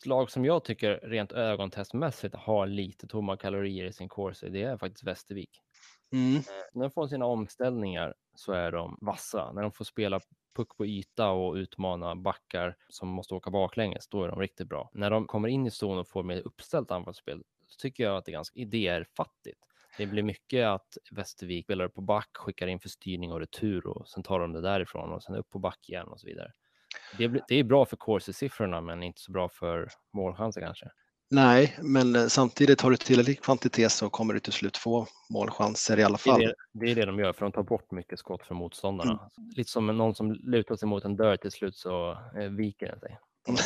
[0.00, 4.62] Ett lag som jag tycker rent ögontestmässigt har lite tomma kalorier i sin corsi, det
[4.62, 5.50] är faktiskt Västervik.
[6.12, 6.36] Mm.
[6.36, 6.42] Eh,
[6.74, 9.52] När de får sina omställningar så är de vassa.
[9.52, 10.20] När de får spela
[10.56, 14.90] puck på yta och utmana backar som måste åka baklänges, då är de riktigt bra.
[14.94, 18.24] När de kommer in i zon och får med uppställt anfallsspel så tycker jag att
[18.24, 19.60] det är ganska idéfattigt.
[19.98, 24.08] Det blir mycket att Västervik spelar på back, skickar in för styrning och retur och
[24.08, 26.52] sen tar de det därifrån och sen upp på back igen och så vidare.
[27.18, 30.90] Det, blir, det är bra för corsi-siffrorna men inte så bra för målchanser kanske.
[31.30, 35.98] Nej, men eh, samtidigt har du tillräcklig kvantitet så kommer du till slut få målchanser
[35.98, 36.40] i alla Det är fall.
[36.40, 39.30] det, det är det de gör, för de tar bort mycket skott från motståndarna.
[39.56, 43.00] Lite som någon som lutar sig mot en dörr till slut så eh, viker den
[43.00, 43.18] sig.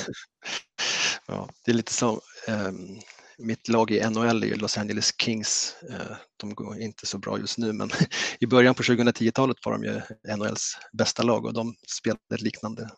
[1.27, 2.99] Ja, det är lite som ehm,
[3.43, 5.77] mitt lag i NHL är ju Los Angeles Kings.
[5.91, 7.91] Eh, de går inte så bra just nu, men
[8.41, 10.01] i början på 2010-talet var de ju
[10.37, 12.89] NHLs bästa lag och de spelade ett liknande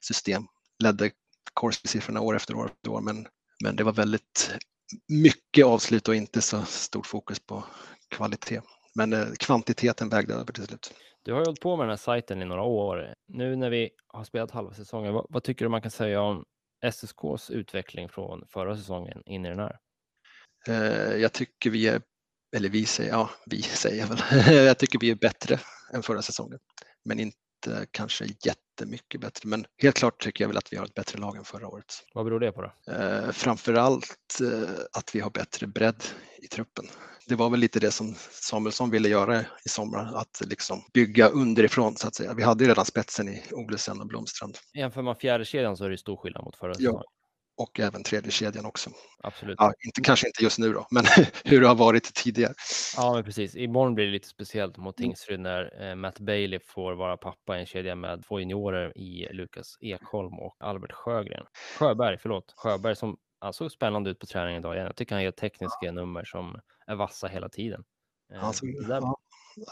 [0.00, 0.42] system.
[0.82, 1.10] Ledde
[1.54, 3.26] Corsi-siffrorna år efter år efter år, men,
[3.64, 4.54] men det var väldigt
[5.08, 7.64] mycket avslut och inte så stort fokus på
[8.08, 8.60] kvalitet.
[8.94, 10.94] Men eh, kvantiteten vägde över till slut.
[11.22, 13.14] Du har ju hållit på med den här sajten i några år.
[13.28, 16.44] Nu när vi har spelat halva säsongen, vad, vad tycker du man kan säga om
[16.82, 19.76] SSKs utveckling från förra säsongen in i den här?
[20.68, 22.02] Eh, Jag tycker vi är,
[22.56, 25.60] eller vi säger, ja vi säger väl, jag tycker vi är bättre
[25.94, 26.58] än förra säsongen.
[27.04, 27.36] Men inte
[27.90, 29.48] kanske jättemycket bättre.
[29.48, 31.94] Men helt klart tycker jag väl att vi har ett bättre lag än förra året.
[32.14, 32.92] Vad beror det på då?
[32.92, 36.04] Eh, framförallt eh, att vi har bättre bredd
[36.42, 36.84] i truppen.
[37.26, 41.96] Det var väl lite det som Samuelsson ville göra i somras, att liksom bygga underifrån
[41.96, 42.34] så att säga.
[42.34, 44.58] Vi hade ju redan spetsen i Olesen och Blomstrand.
[44.74, 46.92] Jämför man fjärde kedjan så är det stor skillnad mot förra säsongen.
[46.94, 47.04] Ja,
[47.60, 48.90] och även tredje kedjan också.
[49.22, 49.56] Absolut.
[49.58, 51.04] Ja, inte, kanske inte just nu då, men
[51.44, 52.54] hur det har varit tidigare.
[52.96, 53.56] Ja, men precis.
[53.56, 57.60] Imorgon blir det lite speciellt mot Tingsryd när eh, Matt Bailey får vara pappa i
[57.60, 61.46] en kedja med två juniorer i Lukas Ekholm och Albert Sjögren.
[61.78, 62.52] Sjöberg, förlåt.
[62.56, 64.86] Sjöberg som han såg spännande ut på träningen idag igen.
[64.86, 67.84] Jag tycker han gör tekniska nummer som är vassa hela tiden.
[68.34, 69.18] Eh, Alltså, ja,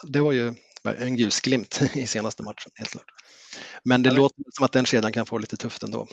[0.03, 3.05] det var ju en ljusglimt i senaste matchen, helt klart.
[3.85, 6.07] Men det Ja, låter som att den kedjan kan få lite tufft ändå.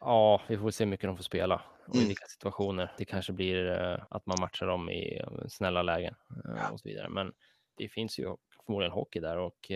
[0.00, 2.08] Ja, vi får se hur mycket de får spela och i Mm.
[2.08, 2.92] vilka situationer.
[2.98, 6.14] Det kanske blir eh, att man matchar dem i eh, snälla lägen
[6.56, 7.08] eh, och så vidare.
[7.08, 7.32] Men
[7.76, 9.70] det finns ju förmodligen hockey där och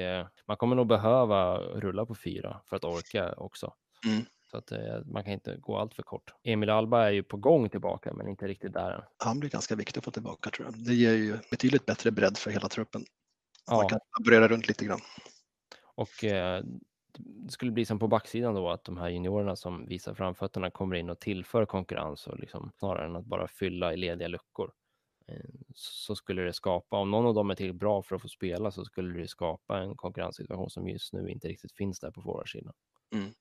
[0.46, 3.74] man kommer nog behöva rulla på fyra för att orka också.
[4.06, 4.24] Mm.
[4.50, 4.72] Så att
[5.06, 6.34] man kan inte gå allt för kort.
[6.42, 9.02] Emil Alba är ju på gång tillbaka, men inte riktigt där än.
[9.24, 10.84] Han blir ganska viktig att få tillbaka tror jag.
[10.84, 13.04] Det ger ju betydligt bättre bredd för hela truppen.
[13.66, 13.76] Ja.
[13.76, 15.00] Man kan laborera runt lite grann.
[15.94, 16.64] Och eh,
[17.18, 20.96] det skulle bli som på backsidan då, att de här juniorerna som visar framfötterna kommer
[20.96, 24.72] in och tillför konkurrens och liksom, snarare än att bara fylla i lediga luckor.
[25.28, 25.36] Eh,
[25.74, 28.70] Så skulle det skapa, om någon av dem är tillräckligt bra för att få spela
[28.70, 32.72] så skulle det skapa en konkurrenssituation som just nu inte riktigt finns där på forwardsidan.
[33.14, 33.32] Mm.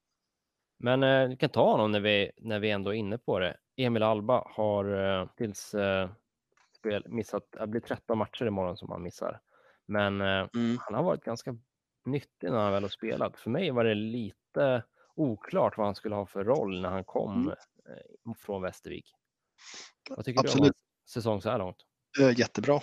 [0.80, 3.58] Men eh, vi kan ta honom när vi, när vi ändå är inne på det.
[3.78, 6.10] Emil Alba har eh, tills eh,
[6.78, 9.40] spel, missat, det blir 13 matcher imorgon som han missar.
[9.86, 10.78] Men eh, Mm.
[10.80, 11.56] han har varit ganska
[12.06, 13.38] nyttig när han väl har spelat.
[13.40, 14.84] För mig var det lite
[15.16, 17.50] oklart vad han skulle ha för roll när han kom Mm.
[18.28, 19.12] eh, från Västervik.
[20.10, 20.64] Vad tycker du om Absolut.
[20.66, 21.78] hans säsong så här långt?
[22.38, 22.80] Jättebra,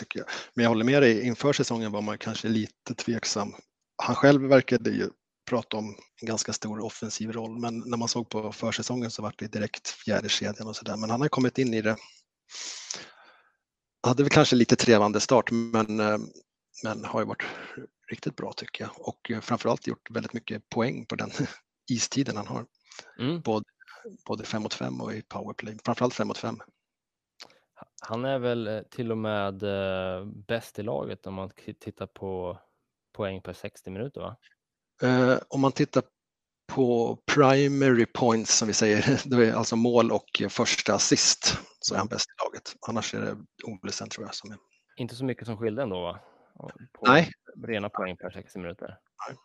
[0.00, 0.28] tycker jag.
[0.54, 3.54] Men jag håller med dig, inför säsongen var man kanske lite tveksam.
[4.02, 5.10] Han själv verkade ju
[5.50, 9.34] prata om en ganska stor offensiv roll, men när man såg på försäsongen så var
[9.38, 10.96] det direkt fjärde kedjan och sådär.
[10.96, 11.96] Men han har kommit in i det.
[14.06, 16.18] Hade väl kanske lite trevande start, men, eh,
[16.84, 17.42] men har ju varit
[18.10, 19.08] riktigt bra tycker jag.
[19.08, 21.30] Och eh, framförallt gjort väldigt mycket poäng på den
[21.90, 22.66] istiden han har.
[23.18, 23.40] Mm.
[23.40, 23.64] Både,
[24.26, 25.78] både 5 mot 5 och i powerplay.
[25.84, 26.60] Framförallt 5 mot 5.
[28.00, 32.58] Han är väl eh, till och med eh, bäst i laget om man tittar på
[33.12, 34.36] poäng per 60 minuter va?
[35.02, 36.02] Eh, om man tittar
[36.72, 41.98] på primary points som vi säger, det är alltså mål och första assist, så är
[41.98, 42.76] han bäst i laget.
[42.88, 44.58] Annars är det Olesen tror jag som är.
[44.96, 46.20] Inte så mycket som skilde ändå va?
[46.92, 47.32] På Nej.
[47.62, 48.98] Rena poäng per 60 minuter.
[49.28, 49.38] Nej.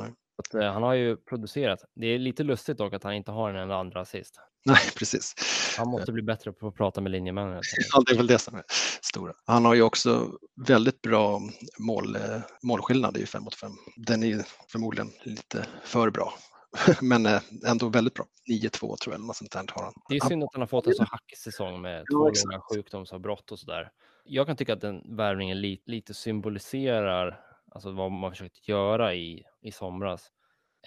[0.00, 0.14] Nej.
[0.38, 1.84] Att, eh, han har ju producerat.
[1.94, 4.40] Det är lite lustigt dock att han inte har en enda andra assist.
[4.64, 5.34] Nej, precis.
[5.78, 7.62] Han måste bli bättre på att prata med linjemännen.
[7.92, 8.64] Ja, det är väl det som är
[9.02, 9.32] stora.
[9.46, 10.30] Han har ju också
[10.66, 11.40] väldigt bra
[11.78, 13.70] mål, eh, målskillnad i 5 mot 5.
[13.96, 16.34] Den är ju förmodligen lite för bra,
[17.00, 18.24] men eh, ändå väldigt bra.
[18.50, 19.92] 9-2 tror jag, eller något sånt där har han.
[20.08, 23.52] Det är synd att han har fått en så hackig säsong med två långa sjukdomsavbrott
[23.52, 23.90] och sådär.
[24.24, 29.44] Jag kan tycka att den värvningen li, lite symboliserar alltså vad man försökt göra i,
[29.60, 30.32] i somras.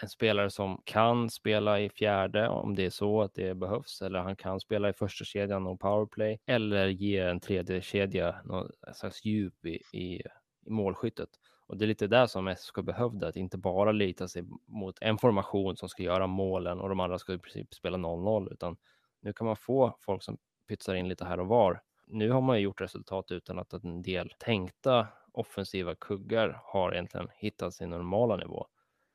[0.02, 4.19] En spelare som kan spela i fjärde om det är så att det behövs, eller
[4.19, 9.26] han kan spela i första kedjan och powerplay, eller ge en tredje kedja någon slags
[9.26, 10.21] djup i, i,
[10.65, 11.30] i målskyttet.
[11.67, 15.17] Och det är lite där som SK behövde, att inte bara lita sig mot en
[15.17, 18.78] formation som ska göra målen och de andra ska i princip spela 0-0, utan
[19.21, 21.82] nu kan man få folk som pytsar in lite här och var.
[22.08, 27.28] Nu har man ju gjort resultat utan att en del tänkta offensiva kuggar har egentligen
[27.38, 28.67] hittat sin normala nivå.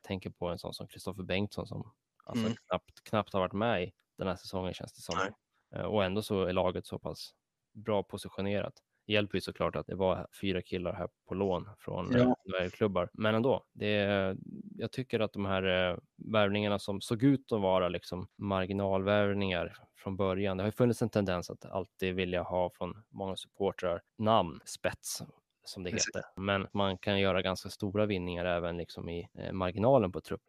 [0.06, 1.92] Tänker på en sån som Kristoffer Bengtsson som
[2.24, 2.56] alltså Mm.
[2.68, 5.18] knappt, knappt har varit med i den här säsongen känns det som.
[5.18, 5.30] Nej.
[5.74, 7.34] Eh, Och ändå så är laget så pass
[7.72, 8.74] bra positionerat.
[9.06, 12.36] Det hjälper ju såklart att det var fyra killar här på lån från Ja.
[12.44, 12.68] ja.
[12.72, 13.10] klubbar.
[13.12, 14.36] Men ändå, det
[14.76, 15.96] jag tycker att de här eh,
[16.32, 20.56] värvningarna som såg ut att vara liksom marginalvärvningar från början.
[20.56, 25.22] Det har ju funnits en tendens att alltid vilja ha från många supportrar namn, spets
[25.70, 26.22] som det heter.
[26.36, 30.40] Men man kan göra ganska stora vinningar även liksom i eh, marginalen på trupp.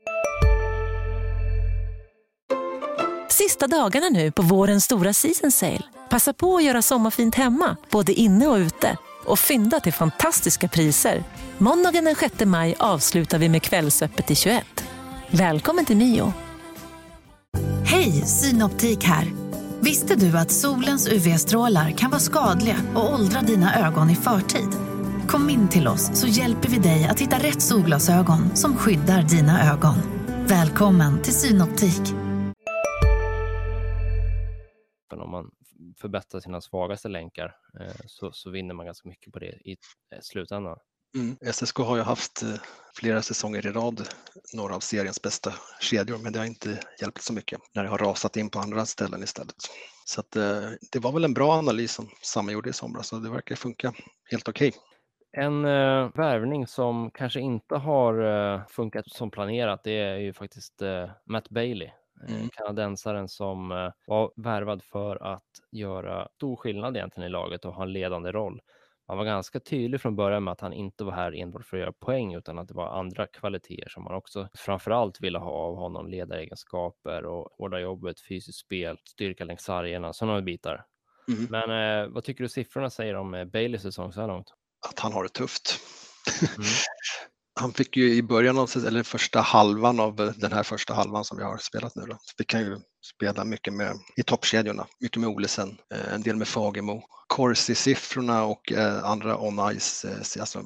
[3.29, 5.83] Sista dagarna nu på vårens stora season sale.
[6.09, 8.97] Passa på att göra sommarfint hemma, både inne och ute.
[9.25, 11.23] Och fynda till fantastiska priser.
[11.57, 14.65] Måndagen den 6 maj avslutar vi med Kvällsöppet i 21.
[15.29, 16.33] Välkommen till Mio.
[17.85, 19.25] Hej, Synoptik här.
[19.79, 24.90] Visste du att solens UV-strålar kan vara skadliga och åldra dina ögon i förtid?
[25.31, 29.73] Kom in till oss så hjälper vi dig att hitta rätt solglasögon som skyddar dina
[29.73, 29.95] ögon.
[30.47, 32.01] Välkommen till Synoptik.
[35.11, 35.51] Men om man
[36.01, 40.19] förbättrar sina svagaste länkar eh, så, så vinner man ganska mycket på det i eh,
[40.21, 40.77] slutändan.
[41.15, 41.53] Mm.
[41.53, 42.49] SSK har ju haft eh,
[42.95, 44.09] flera säsonger i rad
[44.53, 47.97] några av seriens bästa kedjor, men det har inte hjälpt så mycket när det har
[47.97, 49.55] rasat in på andra ställen istället.
[50.05, 50.31] Så att,
[50.91, 53.93] det var väl en bra analys som Samme gjorde i somras och det verkar funka
[54.31, 54.67] helt okej.
[54.67, 54.90] Okay.
[55.31, 60.81] En uh, värvning som kanske inte har uh, funkat som planerat, det är ju faktiskt
[60.81, 61.89] uh, Matt Bailey.
[62.27, 62.49] Mm.
[62.53, 63.69] Kanadensaren som
[64.07, 68.61] var värvad för att göra stor skillnad egentligen i laget och ha en ledande roll.
[69.07, 71.81] Han var ganska tydlig från början med att han inte var här enbart för att
[71.81, 75.75] göra poäng utan att det var andra kvaliteter som man också framförallt ville ha av
[75.75, 76.07] honom.
[76.07, 80.85] Ledaregenskaper och hårda jobbet, fysiskt spel, styrka längs sargerna, sådana bitar.
[81.27, 81.47] Mm.
[81.49, 84.53] Men eh, vad tycker du siffrorna säger om eh, Baileys säsong så här långt?
[84.89, 85.79] Att han har det tufft.
[86.41, 86.67] Mm.
[87.59, 91.37] han fick ju i början av eller första halvan av den här första halvan som
[91.37, 92.77] vi har spelat nu då, fick han ju
[93.15, 97.03] spela mycket med i toppkedjorna, mycket med Olesen, eh, en del med Fagemo.
[97.27, 100.63] Corsi-siffrorna och eh, andra on-ice, eh, alltså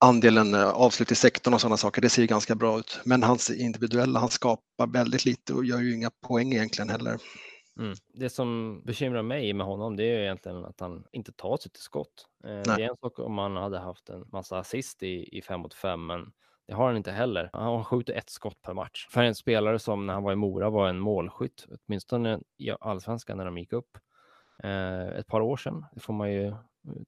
[0.00, 3.00] andelen avslut i sektorn och sådana saker, det ser ganska bra ut.
[3.04, 7.18] Men hans individuella, han skapar väldigt lite och gör ju inga poäng egentligen heller.
[7.78, 7.94] Mm.
[8.14, 11.82] Det som bekymrar mig med honom det är egentligen att han inte tar sig till
[11.82, 12.26] skott.
[12.44, 15.60] Eh, det är en sak om han hade haft en massa assist i, i fem
[15.60, 16.32] mot fem, men
[16.66, 17.50] det har han inte heller.
[17.52, 19.06] Han skjuter ett skott per match.
[19.10, 23.36] För en spelare som när han var i Mora var en målskytt, åtminstone i allsvenskan
[23.36, 23.98] när de gick upp
[24.62, 25.84] eh, ett par år sedan.
[25.92, 26.54] Det får man ju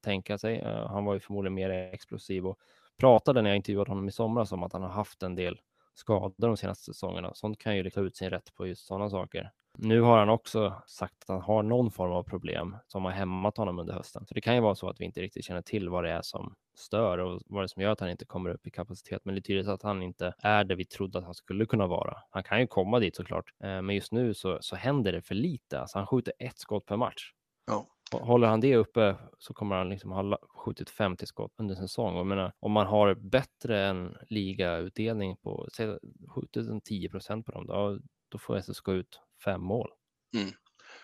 [0.00, 0.58] tänka sig.
[0.58, 2.58] Eh, han var ju förmodligen mer explosiv och
[2.96, 5.60] pratade när jag intervjuade honom i somras om att han har haft en del
[5.94, 7.34] skador de senaste säsongerna.
[7.34, 9.50] Sånt kan ju ta ut sin rätt på just sådana saker.
[9.78, 13.56] Nu har han också sagt att han har någon form av problem som har hämmat
[13.56, 14.26] honom under hösten.
[14.26, 16.22] Så det kan ju vara så att vi inte riktigt känner till vad det är
[16.22, 19.24] som stör och vad det är som gör att han inte kommer upp i kapacitet.
[19.24, 21.86] Men det är tydligt att han inte är det vi trodde att han skulle kunna
[21.86, 22.18] vara.
[22.30, 25.34] Han kan ju komma dit såklart, eh, men just nu så, så händer det för
[25.34, 25.80] lite.
[25.80, 27.32] Alltså han skjuter ett skott per match.
[27.66, 27.86] Ja.
[28.12, 32.16] Håller han det uppe så kommer han liksom ha skjutit 50 skott under säsong.
[32.16, 37.66] Och menar, om man har bättre än ligautdelning på, säg skjutit 10 procent på dem,
[37.66, 39.90] då, då får SSK ut fem mål.
[40.36, 40.52] Mm.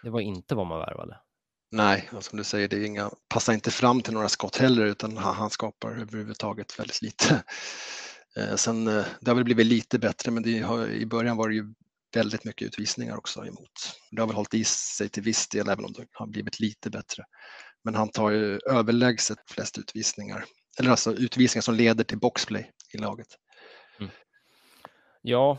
[0.03, 1.21] Det var inte vad man värvade.
[1.73, 5.17] Nej, och som du säger, det inga, passar inte fram till några skott heller utan
[5.17, 7.45] han, skapar överhuvudtaget väldigt lite.
[8.37, 11.55] Eh, sen, eh, det har väl blivit lite bättre men har, i början var det
[11.55, 11.75] ju
[12.15, 13.71] väldigt mycket utvisningar också emot.
[14.11, 16.91] Det har väl hållit i sig till viss del även om det har blivit lite
[16.91, 17.25] bättre.
[17.85, 20.45] Men han tar ju överlägset flest utvisningar,
[20.79, 23.29] eller alltså utvisningar som leder till boxplay i laget.
[25.23, 25.59] Ja,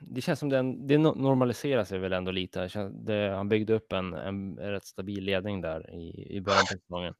[0.00, 2.68] det känns som den, det normaliserar sig väl ändå lite.
[2.90, 7.14] Det, han byggde upp en, en rätt stabil ledning där i, i början på säsongen.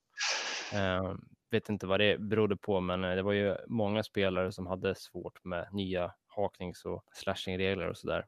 [0.74, 1.14] Eh,
[1.50, 4.94] vet inte vad det berodde på, men eh, det var ju många spelare som hade
[4.94, 8.26] svårt med nya haknings och slashingregler och sådär.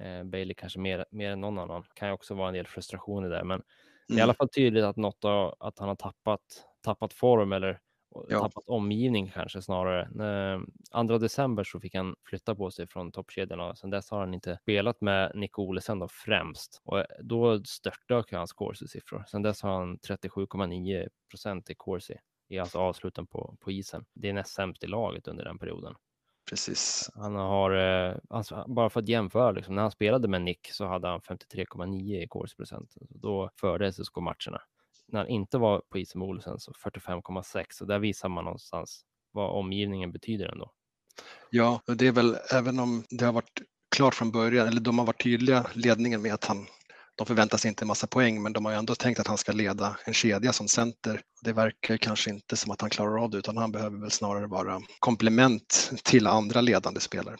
[0.00, 1.84] Eh, Bailey kanske mer, mer än någon annan.
[1.94, 3.64] Kan ju också vara en del frustrationer där, men mm.
[4.08, 4.34] det är i alla mm.
[4.34, 6.40] fall tydligt att något av, att han har tappat,
[6.84, 7.80] tappat form eller
[8.28, 8.40] ja.
[8.40, 10.08] tappat omgivning kanske snarare.
[10.90, 13.74] Andra december så fick han flytta på sig från toppkedjorna.
[13.74, 18.32] Sen dess har han inte spelat med Nick Olesen då främst och eh, då störtdök
[18.32, 19.24] hans corsi-siffror.
[19.28, 22.14] Sen dess har han 37,9 procent i corsi
[22.48, 24.04] i alltså avsluten på, på isen.
[24.14, 25.94] Det är näst sämst i laget under den perioden.
[26.50, 27.10] Precis.
[27.14, 30.86] Han har, eh, alltså, bara för att jämföra, liksom, när han spelade med Nick så
[30.86, 32.94] hade han 53,9 i corsi procent.
[33.00, 34.62] Då förde SSK matcherna
[35.12, 39.04] när han inte var på isen med Olsen så 45,6 så där visar man någonstans
[39.32, 40.72] vad omgivningen betyder ändå.
[41.50, 43.62] Ja, och det är väl även om det har varit
[43.96, 46.66] klart från början, eller de har varit tydliga ledningen med att han
[47.20, 49.38] de förväntar sig inte en massa poäng, men de har ju ändå tänkt att han
[49.38, 51.20] ska leda en kedja som center.
[51.42, 54.46] Det verkar kanske inte som att han klarar av det, utan han behöver väl snarare
[54.46, 57.36] vara komplement till andra ledande spelare.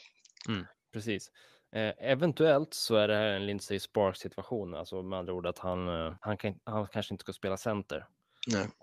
[0.49, 1.31] Mm, precis.
[1.73, 5.59] Eh, eventuellt så är det här en Lindsey Sparks situation, alltså med andra ord att
[5.59, 8.07] han, eh, han, kan, han kanske inte ska spela center.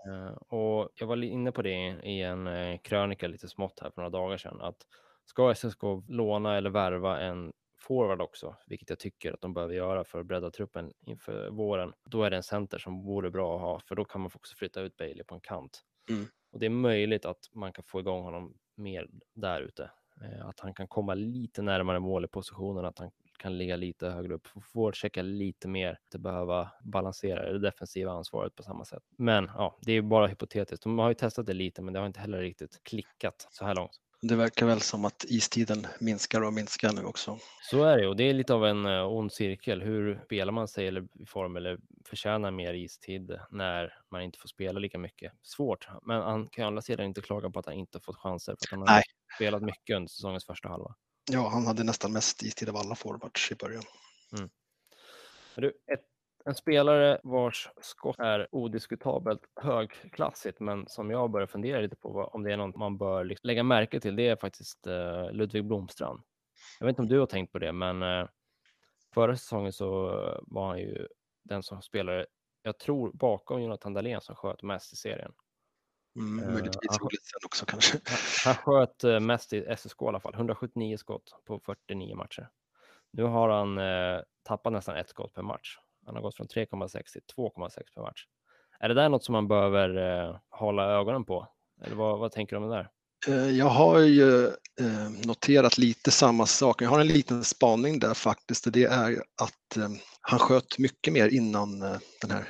[0.06, 4.00] Eh, och jag var inne på det i en eh, krönika lite smått här för
[4.00, 4.86] några dagar sedan, att
[5.24, 10.04] ska SSK låna eller värva en forward också, vilket jag tycker att de behöver göra
[10.04, 13.60] för att bredda truppen inför våren, då är det en center som vore bra att
[13.60, 15.82] ha, för då kan man också flytta ut Bailey på en kant.
[16.10, 16.26] Mm.
[16.52, 19.90] Och det är möjligt att man kan få igång honom mer där ute.
[20.22, 24.08] Eh, att han kan komma lite närmare mål i positionen, att han kan ligga lite
[24.08, 29.02] högre upp, får checka lite mer, inte behöva balansera det defensiva ansvaret på samma sätt.
[29.16, 30.82] Men ja, det är bara hypotetiskt.
[30.82, 33.74] De har ju testat det lite, men det har inte heller riktigt klickat så här
[33.74, 34.00] långt.
[34.20, 37.38] Det verkar väl som att istiden minskar och minskar nu också.
[37.62, 39.82] Så är det och det är lite av en uh, ond cirkel.
[39.82, 44.48] Hur spelar man sig eller i form eller förtjänar mer istid när man inte får
[44.48, 45.32] spela lika mycket?
[45.42, 48.56] Svårt, men han kan å andra sidan inte klaga på att han inte fått chanser
[48.58, 49.02] för att han har Nej.
[49.36, 50.94] spelat mycket under säsongens första halva.
[51.30, 53.82] Ja, han hade nästan mest istid av alla forwards i början.
[54.38, 54.50] Mm.
[55.56, 56.04] Du, ett
[56.44, 62.42] En spelare vars skott är odiskutabelt högklassigt, men som jag börjar fundera lite på om
[62.42, 66.22] det är något man bör liksom lägga märke till, det är faktiskt uh, Ludvig Blomstrand.
[66.78, 68.28] Jag vet inte om du har tänkt på det, men uh,
[69.14, 69.88] förra säsongen så
[70.42, 71.08] var han ju
[71.44, 72.26] den som spelade,
[72.62, 75.32] jag tror bakom Jonathan Dahlén som sköt mest i serien.
[76.16, 78.00] Mm, eh, möjligtvis Olsen också kanske.
[78.44, 82.48] Han, han sköt mest i SSK i alla fall, 179 skott på 49 matcher.
[83.10, 85.78] Nu har han eh, tappat nästan ett skott per match.
[86.08, 88.24] Han har gått från 3,6 till 2,6 per match.
[88.80, 89.96] Är det där något som man behöver
[90.28, 91.48] eh, hålla ögonen på?
[91.84, 92.88] Eller vad, vad tänker du om det där?
[93.28, 94.46] Eh, jag har ju
[94.80, 96.82] eh, noterat lite samma sak.
[96.82, 99.88] Jag har en liten spaning där faktiskt och det är att eh,
[100.20, 102.48] han sköt mycket mer innan eh, den här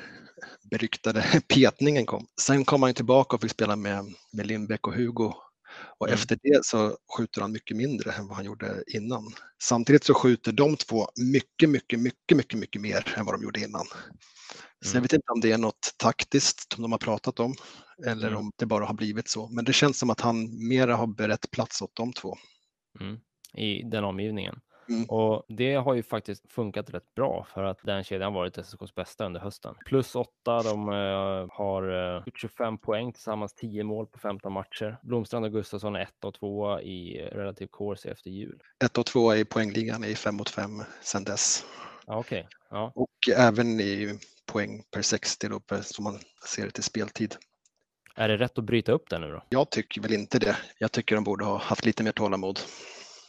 [0.71, 2.27] beryktade petningen kom.
[2.41, 5.35] Sen kom han tillbaka och fick spela med, med Lindbäck och Hugo
[5.99, 6.19] och mm.
[6.19, 9.33] efter det så skjuter han mycket mindre än vad han gjorde innan.
[9.63, 13.61] Samtidigt så skjuter de två mycket, mycket, mycket, mycket, mycket mer än vad de gjorde
[13.61, 13.87] innan.
[14.85, 15.03] Så jag mm.
[15.03, 17.55] vet inte om det är något taktiskt som de har pratat om
[18.07, 18.39] eller mm.
[18.39, 19.49] om det bara har blivit så.
[19.49, 22.37] Men det känns som att han mera har berett plats åt de två.
[23.01, 23.19] Mm.
[23.55, 24.61] I den omgivningen.
[24.89, 25.05] Mm.
[25.05, 29.27] Och det har ju faktiskt funkat rätt bra för att den kedjan varit SSKs bästa
[29.27, 29.75] under hösten.
[29.87, 34.99] Plus åtta, de uh, har uh, 25 poäng tillsammans, 10 mål på 15 matcher.
[35.03, 38.63] Blomstrand och Gustafsson är 1 och 2 i relativ corsi efter jul.
[38.85, 40.71] 1 och 2 i poängligan i 5 mot 5
[41.03, 41.65] sedan dess.
[42.07, 42.45] Ja, okay.
[42.71, 42.93] ja.
[42.95, 44.19] Och även i
[44.53, 47.37] poäng per 60 då, som man ser det till speltid.
[48.15, 49.43] Är det rätt att bryta upp det nu då?
[49.49, 50.57] Jag tycker väl inte det.
[50.79, 52.61] Jag tycker de borde ha haft lite mer tålamod.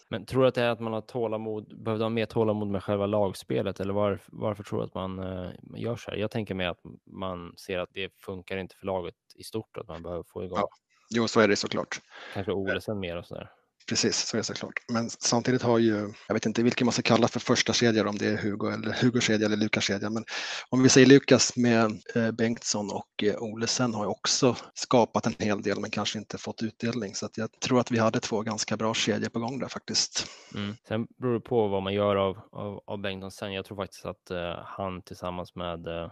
[0.09, 2.83] Men tror du att det är att man har tålamod, behövde ha mer tålamod med
[2.83, 6.17] själva lagspelet eller var, varför tror du att man uh, gör så här?
[6.17, 9.87] Jag tänker mig att man ser att det funkar inte för laget i stort att
[9.87, 10.59] man behöver få igång.
[10.59, 10.69] Ja.
[11.09, 12.01] Jo, så är det såklart.
[12.33, 13.49] Kanske Olesen mer och så där.
[13.89, 14.73] Precis, så är det såklart.
[14.87, 18.17] Men samtidigt har ju, jag vet inte vilken man ska kalla för första kedjan, om
[18.17, 20.09] det är Hugo eller Hugo kedja eller Lukas kedja.
[20.09, 20.23] Men
[20.69, 25.33] om vi säger Lukas med eh, Bengtsson och eh, Olesen har ju också skapat en
[25.39, 27.15] hel del men kanske inte fått utdelning.
[27.15, 30.27] Så att jag tror att vi hade två ganska bra kedjor på gång där faktiskt.
[30.55, 30.75] Mm.
[30.87, 33.53] Sen beror det på vad man gör av, av, av Bengtsson sen.
[33.53, 36.11] Jag tror faktiskt att uh, han tillsammans med uh,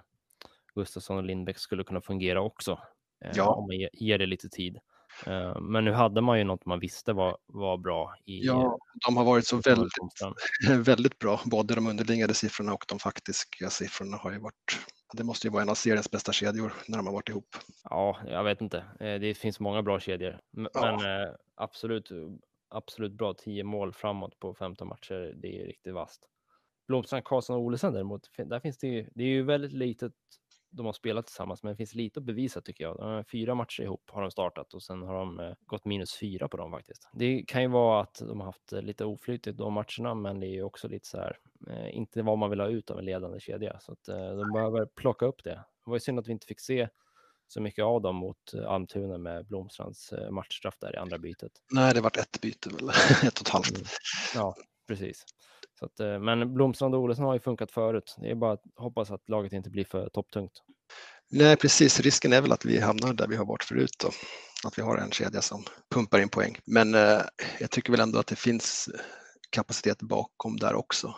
[0.75, 2.71] Gustafsson och Lindbäck skulle kunna fungera också.
[2.71, 3.53] Uh, ja.
[3.53, 4.77] Om man ger det lite tid.
[5.25, 8.15] Eh, men nu hade man ju något man visste var, var bra.
[8.25, 9.93] I, ja, de har varit så väldigt,
[10.87, 11.39] väldigt bra.
[11.45, 14.79] Både de underliggande siffrorna och de faktiska siffrorna har ju varit
[15.13, 17.55] det måste ju vara en av seriens bästa kedjor när de har varit ihop.
[17.83, 18.77] Ja, jag vet inte.
[18.77, 21.23] Eh, det finns många bra kedjor, men ja.
[21.23, 22.11] Eh, absolut,
[22.69, 23.33] absolut bra.
[23.33, 25.33] 10 mål framåt på 15 matcher.
[25.41, 26.21] Det är riktigt vasst.
[26.87, 30.13] Blomstrand, Karlsson och Olesen däremot, där finns det ju, det är ju väldigt litet
[30.77, 33.25] de har spelat tillsammans, men det finns lite att bevisa tycker jag.
[33.31, 36.57] Fyra matcher ihop har de startat och sen har de eh, gått minus fyra på
[36.57, 37.09] dem faktiskt.
[37.13, 40.39] Det kan ju vara att de har haft eh, lite oflyt i de matcherna, men
[40.39, 41.37] det är ju också lite så här,
[41.69, 44.85] eh, inte vad man vill ha ut av en ledande kedja, så att de behöver
[44.85, 45.49] plocka upp det.
[45.85, 46.89] Det var ju synd att vi inte fick se
[47.47, 51.51] så mycket av dem mot Almtuna med Blomstrands matchstraff där i andra bytet.
[51.71, 52.89] Nej, det vart ett byte väl,
[53.23, 53.75] ett och ett halvt.
[53.75, 53.87] Mm.
[54.35, 54.55] Ja,
[54.87, 55.25] precis.
[55.79, 58.15] Så att, eh, men Blomstrand och Olsson har ju funkat förut.
[58.17, 60.51] Det är bara att hoppas att laget inte blir för topptungt.
[61.31, 61.99] Nej, precis.
[61.99, 63.95] Risken är väl att vi hamnar där vi har varit förut.
[64.03, 64.07] Då.
[64.67, 65.63] Att vi har en kedja som
[65.93, 66.57] pumpar in poäng.
[66.65, 67.21] Men eh,
[67.59, 68.89] jag tycker väl ändå att det finns
[69.49, 71.15] kapacitet bakom där också.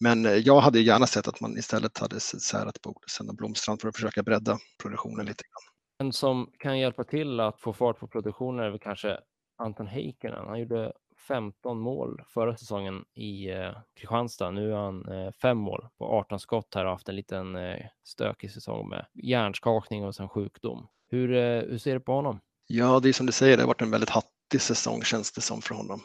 [0.00, 3.80] Men eh, jag hade gärna sett att man istället hade särat på Olsson och Blomstrand
[3.80, 6.06] för att försöka bredda produktionen lite grann.
[6.06, 9.18] En som kan hjälpa till att få fart på produktionen är väl kanske
[9.58, 10.46] Anton Heikkinen.
[10.48, 10.92] Han gjorde
[11.28, 14.50] 15 mål förra säsongen i eh, Kristianstad.
[14.50, 17.86] Nu har han eh, fem mål på 18 skott här och haft en liten eh,
[18.04, 20.86] stökig säsong med hjärnskakning och sen sjukdom.
[21.10, 22.40] Hur, eh, hur ser du på honom?
[22.66, 25.40] Ja, det är som du säger, det har varit en väldigt hattig säsong känns det
[25.40, 26.00] som för honom.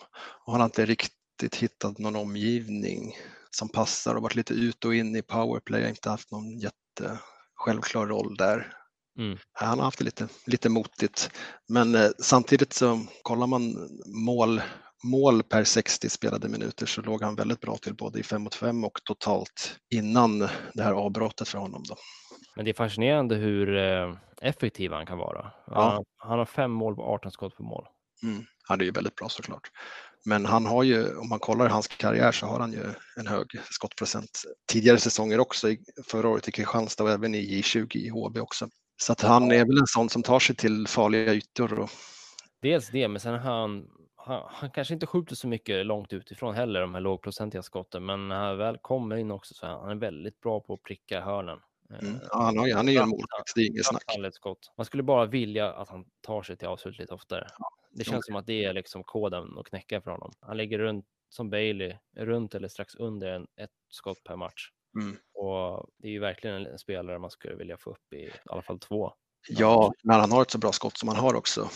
[0.46, 3.14] Och han har inte riktigt hittat någon omgivning
[3.52, 7.20] som passar och varit lite ut och in i powerplay, har inte haft någon jätte
[7.56, 8.74] självklar roll där.
[9.20, 9.38] Mm.
[9.54, 11.32] Han har haft det lite, lite motigt.
[11.68, 14.62] Men eh, samtidigt så kollar man mål
[15.06, 18.56] mål per 60 spelade minuter så låg han väldigt bra till både i 5 mot
[18.56, 20.40] 5 och totalt innan
[20.74, 21.84] det här avbrottet för honom.
[21.90, 21.96] Då.
[22.56, 25.52] Men det är fascinerande hur eh, effektiv han kan vara.
[25.68, 26.04] Ja.
[26.18, 27.86] Han, har fem mål på 18 skott på mål.
[28.24, 28.46] Mm.
[28.64, 29.70] Han är ju väldigt bra såklart.
[30.26, 32.84] Men han har ju, om man kollar hans karriär så har han ju
[33.20, 35.68] en hög skottprocent tidigare säsonger också,
[36.08, 38.68] förra året i Kristianstad och även i J20 i HB också.
[39.02, 41.80] Så att han är väl en sån som tar sig till farliga ytor.
[41.80, 41.90] Och...
[42.62, 43.88] Dels det, men sen har han
[44.26, 48.28] han, han, kanske inte skjuter så mycket långt utifrån heller, de här lågprocentiga skotten, men
[48.28, 51.60] när han väl kommer in också så är han väldigt bra på att pricka hörnen.
[51.90, 52.20] Mm.
[52.30, 54.04] Ja, han, har, han är ju en målvakt, det är inget snack.
[54.34, 54.74] Skott.
[54.78, 57.48] Man skulle bara vilja att han tar sig till avslut lite oftare.
[57.60, 58.22] Ja, det känns okay.
[58.28, 60.32] som att det är liksom koden att knäcka för honom.
[60.42, 64.70] Han ligger runt som Bailey, runt eller strax under en, ett skott per match.
[65.00, 65.18] Mm.
[65.34, 68.62] Och det är ju verkligen en spelare man skulle vilja få upp i, i alla
[68.62, 69.14] fall två.
[69.50, 71.70] Ja, när han har ett så bra skott som han har också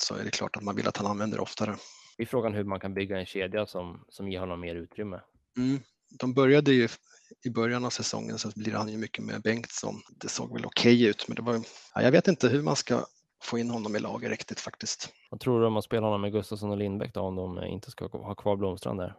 [0.00, 1.76] så är det klart att man vill att han använder det oftare.
[2.16, 5.20] Det är frågan hur man kan bygga en kedja som, som ger honom mer utrymme.
[5.56, 5.80] Mm.
[6.10, 6.88] De började ju
[7.44, 10.02] i början av säsongen så blir han ju mycket med Bengtsson.
[10.10, 11.60] Det såg väl okej okay ut, men det var,
[11.94, 13.06] ja, jag vet inte hur man ska
[13.42, 15.12] få in honom i laget riktigt faktiskt.
[15.30, 17.90] Vad tror du om att spela honom med Gustafsson och Lindbäck då, om de inte
[17.90, 19.14] ska ha kvar Blomstrand där?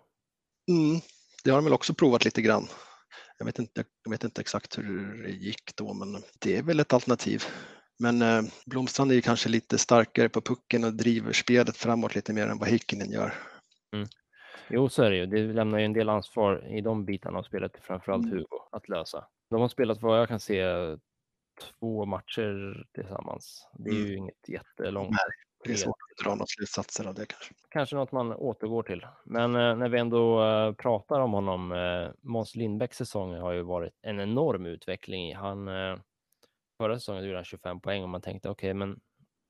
[0.69, 1.01] Mm,
[1.43, 2.67] det har de väl också provat lite grann.
[3.37, 6.79] Jag vet, inte, jag vet inte exakt hur det gick då, men det är väl
[6.79, 7.43] ett alternativ.
[7.99, 12.33] Men eh, Blomstrand är ju kanske lite starkare på pucken och driver spelet framåt lite
[12.33, 13.33] mer än vad Heikkinen gör.
[13.93, 14.07] Mm.
[14.69, 15.25] Jo, så är det ju.
[15.25, 18.37] Det lämnar ju en del ansvar i de bitarna av spelet framförallt mm.
[18.37, 19.25] Hugo att lösa.
[19.49, 20.63] De har spelat vad jag kan se
[21.79, 23.67] två matcher tillsammans.
[23.73, 24.07] Det är mm.
[24.07, 25.09] ju inget jättelångt.
[25.09, 25.19] Nej,
[25.63, 27.53] det är svårt att dra några slutsatser av det kanske.
[27.69, 29.05] Kanske något man återgår till.
[29.25, 33.61] Men eh, när vi ändå eh, pratar om honom, eh, Måns Lindbäcks säsong har ju
[33.61, 35.35] varit en enorm utveckling.
[35.35, 35.97] Han, eh,
[36.79, 38.99] förra säsongen gjorde han 25 poäng och man tänkte okej, okay, men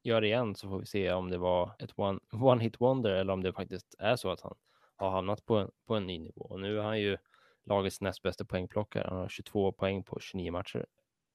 [0.04, 3.12] gör det igen så får vi se om det var ett one, one hit wonder
[3.12, 4.56] eller om det faktiskt är så att han
[4.96, 6.42] har hamnat på en, på en ny nivå.
[6.42, 7.18] Och nu är han ju
[7.66, 9.08] lagets näst bästa poängplockare.
[9.10, 10.86] Han har 22 poäng på 29 matcher.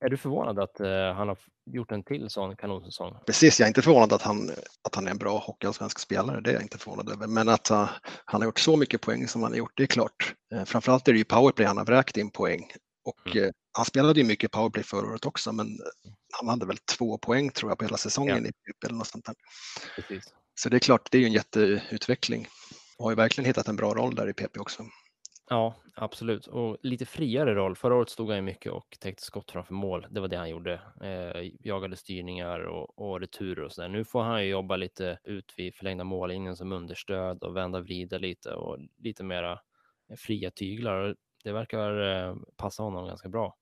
[0.05, 3.17] Är du förvånad att uh, han har gjort en till sån kanonsäsong?
[3.27, 4.51] Precis, jag är inte förvånad att han,
[4.83, 6.41] att han är en bra hockeyallsvensk spelare.
[6.41, 7.27] Det är jag inte förvånad över.
[7.27, 7.91] Men att uh,
[8.25, 10.35] han har gjort så mycket poäng som han har gjort, det är klart.
[10.55, 12.71] Uh, framförallt är det ju powerplay han har vräkt in poäng.
[13.05, 13.53] Och mm.
[13.73, 15.79] han spelade ju mycket powerplay förra året också, men
[16.33, 18.51] han hade väl två poäng tror jag på hela säsongen ja.
[18.51, 19.35] i eller något sånt där.
[19.97, 20.35] Precis.
[20.55, 22.49] Så det är klart, det är ju en jätteutveckling
[22.99, 24.85] och har ju verkligen hittat en bra roll där i PP också.
[25.51, 26.47] Ja, absolut.
[26.47, 27.77] Och lite friare roll.
[27.77, 30.07] Förra året stod han ju mycket och täckte skott framför mål.
[30.11, 30.73] Det var det han gjorde.
[31.03, 33.89] Eh, jagade styrningar och, och returer och så där.
[33.89, 37.85] Nu får han ju jobba lite ut vid förlängda mållinjen som understöd och vända och
[37.85, 39.59] vrida lite och lite mera
[40.17, 41.17] fria tyglar.
[41.45, 43.57] Det verkar eh, passa honom ganska bra.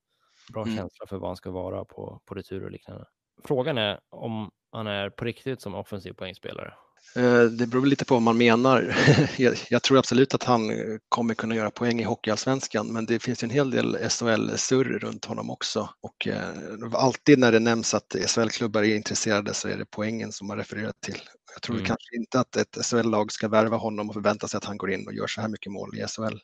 [0.52, 0.76] Bra mm.
[0.76, 3.04] känsla för vad han ska vara på, på retur och liknande.
[3.44, 6.74] Frågan är om han är på riktigt som offensiv poängspelare.
[7.16, 8.96] Eh, det beror lite på vad man menar.
[9.70, 10.70] Jag tror absolut att han
[11.08, 15.50] kommer kunna göra poäng i Hockeyallsvenskan, men det finns en hel del SHL-surr runt honom
[15.50, 15.88] också.
[16.00, 16.48] Och eh,
[16.92, 20.92] alltid när det nämns att SHL-klubbar är intresserade så är det poängen som man refererar
[21.06, 21.22] till.
[21.54, 21.86] Jag tror mm.
[21.86, 25.06] kanske inte att ett SHL-lag ska värva honom och förvänta sig att han går in
[25.06, 26.38] och gör så här mycket mål i SHL.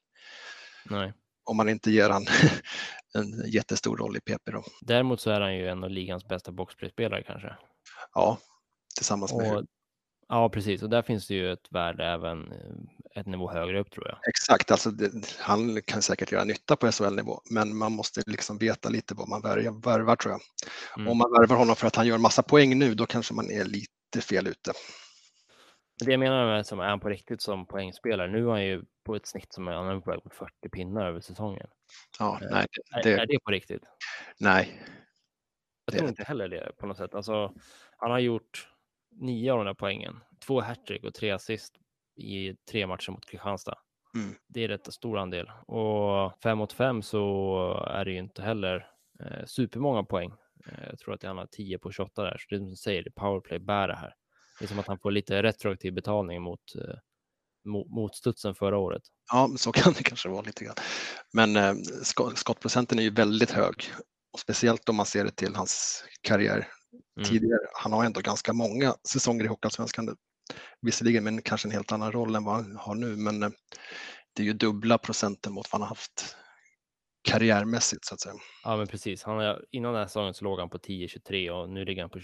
[0.90, 1.12] Nej.
[1.48, 2.26] Om man inte ger han
[3.14, 4.50] en jättestor roll i PP.
[4.50, 4.64] Då.
[4.80, 7.56] Däremot så är han ju en av ligans bästa boxplayspelare kanske.
[8.14, 8.38] Ja,
[8.96, 9.64] tillsammans med och
[10.28, 10.82] Ja, precis.
[10.82, 14.18] Och där finns det ju ett värde även eh, ett nivå högre upp tror jag.
[14.28, 18.88] Exakt, alltså det, han kan säkert göra nytta på SHL-nivå, men man måste liksom veta
[18.88, 20.40] lite vad man värvar tror jag.
[20.96, 21.08] Mm.
[21.08, 23.64] Om man värvar honom för att han gör massa poäng nu, då kanske man är
[23.64, 24.72] lite fel ute.
[26.04, 28.82] Det jag menar med som är han på riktigt som poängspelare, nu är han ju
[29.04, 31.66] på ett snitt som är, han är på väg mot 40 pinnar över säsongen.
[32.18, 32.66] Ja, eh, nej,
[33.02, 33.82] det, är, är det på riktigt?
[34.40, 34.82] Nej.
[35.84, 37.14] Jag tror inte heller det på något sätt.
[37.14, 37.54] Alltså,
[37.96, 38.68] han har gjort
[39.10, 40.20] nio av de där poängen.
[40.46, 41.74] Två hattrick och tre assist
[42.16, 43.78] i tre matcher mot Kristianstad.
[44.14, 44.34] Mm.
[44.46, 48.90] Det är rätt stor andel och fem mot fem så är det ju inte heller
[49.20, 50.32] eh, supermånga poäng.
[50.66, 52.76] Eh, jag tror att han har 10 på 28 där, så det är som du
[52.76, 54.14] säger, det powerplay bär det här.
[54.58, 56.94] Det är som att han får lite retroaktiv betalning mot, eh,
[57.94, 59.02] mot studsen förra året.
[59.32, 60.76] Ja, så kan det kanske vara lite grann.
[61.32, 61.74] Men eh,
[62.34, 63.92] skottprocenten är ju väldigt hög
[64.32, 66.68] och speciellt om man ser det till hans karriär
[67.16, 67.28] mm.
[67.28, 67.60] tidigare.
[67.74, 70.16] Han har ändå ganska många säsonger i Hockeyallsvenskan.
[70.80, 73.50] Visserligen med kanske en helt annan roll än vad han har nu, men eh,
[74.32, 76.36] det är ju dubbla procenten mot vad han har haft
[77.32, 78.34] karriärmässigt så att säga.
[78.64, 79.22] Ja, men precis.
[79.22, 82.10] Han har, innan den här säsongen så låg han på 10-23 och nu ligger han
[82.10, 82.20] på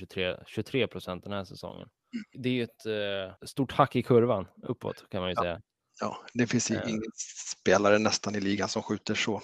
[0.47, 1.89] 23, procent den här säsongen.
[2.33, 5.43] Det är ju ett eh, stort hack i kurvan uppåt kan man ju ja.
[5.43, 5.61] säga.
[6.01, 6.91] Ja, det finns ju uh.
[6.91, 7.13] ingen
[7.61, 9.43] spelare nästan i ligan som skjuter så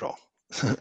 [0.00, 0.16] bra.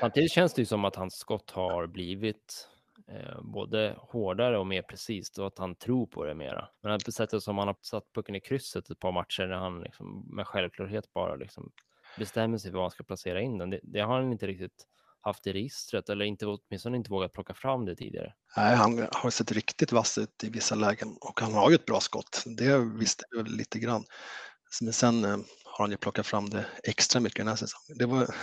[0.00, 2.68] Samtidigt känns det ju som att hans skott har blivit
[3.08, 6.68] eh, både hårdare och mer precis och att han tror på det mera.
[6.82, 9.80] Men på sättet som han har satt pucken i krysset ett par matcher när han
[9.80, 11.72] liksom med självklarhet bara liksom
[12.18, 13.70] bestämmer sig för var han ska placera in den.
[13.70, 14.86] Det, det har han inte riktigt
[15.20, 18.32] haft i registret eller inte, åtminstone inte vågat plocka fram det tidigare.
[18.56, 21.86] Nej, han har sett riktigt vass ut i vissa lägen och han har ju ett
[21.86, 22.44] bra skott.
[22.46, 24.04] Det visste jag lite grann.
[24.80, 27.98] Men sen eh, har han ju plockat fram det extra mycket den här säsongen.
[27.98, 28.34] Det var,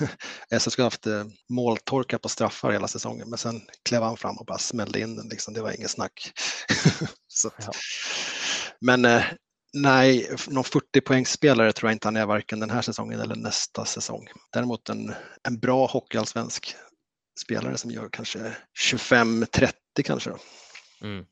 [0.59, 4.45] SSK har haft eh, måltorka på straffar hela säsongen, men sen klev han fram och
[4.45, 5.29] bara smällde in den.
[5.29, 5.53] Liksom.
[5.53, 6.31] Det var inget snack.
[7.43, 7.71] Ja.
[8.81, 9.23] Men eh,
[9.81, 14.27] nej, någon 40-poängsspelare tror jag inte han är varken den här säsongen eller nästa säsong.
[14.53, 15.13] Däremot en,
[15.43, 16.75] en bra hockeyallsvensk
[17.45, 18.39] spelare som gör kanske
[18.91, 19.71] 25-30
[20.05, 20.31] kanske.
[21.01, 21.25] Mm.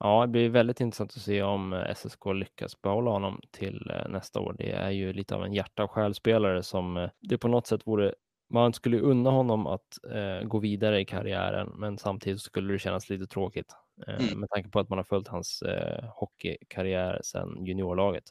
[0.00, 4.08] Ja, det blir väldigt intressant att se om eh, SSK lyckas behålla honom till eh,
[4.08, 4.54] nästa år.
[4.58, 7.80] Det är ju lite av en hjärta och själspelare som eh, det på något sätt
[7.86, 8.14] vore
[8.50, 13.08] man skulle unna honom att eh, gå vidare i karriären, men samtidigt skulle det kännas
[13.08, 13.74] lite tråkigt
[14.06, 14.40] mm.
[14.40, 18.24] med tanke på att man har följt hans eh, hockeykarriär sedan juniorlaget.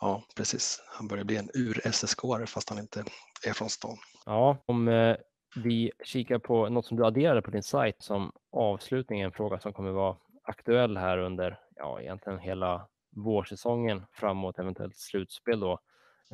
[0.00, 0.82] Ja, precis.
[0.86, 3.04] Han börjar bli en ur-SSK-are fast han inte
[3.46, 3.96] är från stan.
[4.26, 5.16] Ja, om eh,
[5.56, 9.72] vi kikar på något som du adderade på din sajt som avslutning, en fråga som
[9.72, 15.78] kommer vara aktuell här under ja, egentligen hela vårsäsongen framåt eventuellt slutspel då.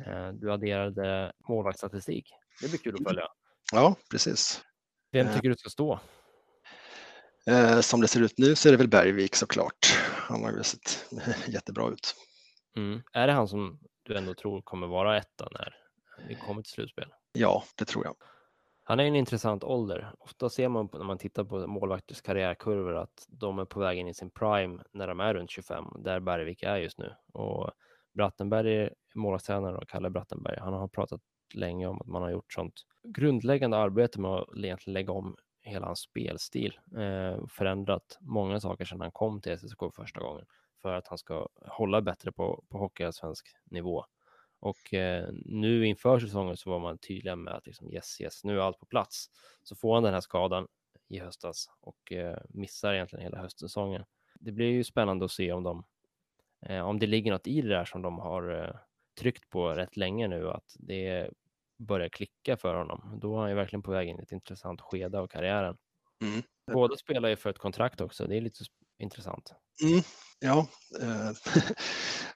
[0.05, 2.33] Eh, du adderade målvaktsstatistik.
[2.61, 3.27] Det blir kul att följa.
[3.71, 4.63] Ja, precis.
[5.11, 5.35] Vem eh.
[5.35, 5.99] tycker du ska stå?
[7.49, 9.97] Eh, som det ser ut nu så är det väl Bergvik såklart.
[10.29, 11.05] Han har ju sett
[11.47, 12.15] jättebra ut.
[12.75, 13.01] Mm.
[13.13, 15.75] Är det han som du ändå tror kommer vara etta när
[16.27, 17.09] vi kommer till slutspel?
[17.33, 18.15] Ja, det tror jag.
[18.83, 20.13] Han är en intressant ålder.
[20.19, 24.07] Ofta ser man när man tittar på målvakters karriärkurvor att de är på väg in
[24.07, 27.13] i sin prime när de är runt 25, där Bergvik är just nu.
[27.33, 27.71] Och
[28.13, 31.21] Brattenberg, målvaktstränare Kalle Brattenberg, han har pratat
[31.53, 32.73] länge om att man har gjort sånt
[33.03, 35.35] grundläggande arbete med att egentligen lägga om
[35.69, 40.45] hela hans spelstil, eh, förändrat många saker sedan han kom till SSK första gången
[40.81, 44.05] för att han ska hålla bättre på, på hockeyallsvensk nivå.
[44.59, 48.57] Och eh, nu inför säsongen så var man tydliga med att liksom, yes, yes, nu
[48.57, 49.29] är allt på plats.
[49.63, 50.67] Så får han den här skadan
[51.07, 54.05] i höstas och eh, missar egentligen hela höstsäsongen.
[54.39, 55.83] Det blir ju spännande att se om de,
[56.65, 58.75] eh, om det ligger något i det där som de har eh,
[59.19, 61.29] tryckt på rätt länge nu, att det
[61.79, 63.19] börjar klicka för honom.
[63.21, 65.77] Då är han ju verkligen på väg in i ett intressant skede av karriären.
[66.21, 66.41] Mm.
[66.73, 68.27] Båda spelar ju för ett kontrakt också.
[68.27, 68.63] Det är lite
[68.99, 69.53] intressant.
[69.83, 70.01] Mm,
[70.39, 70.67] ja,
[71.01, 71.31] eh,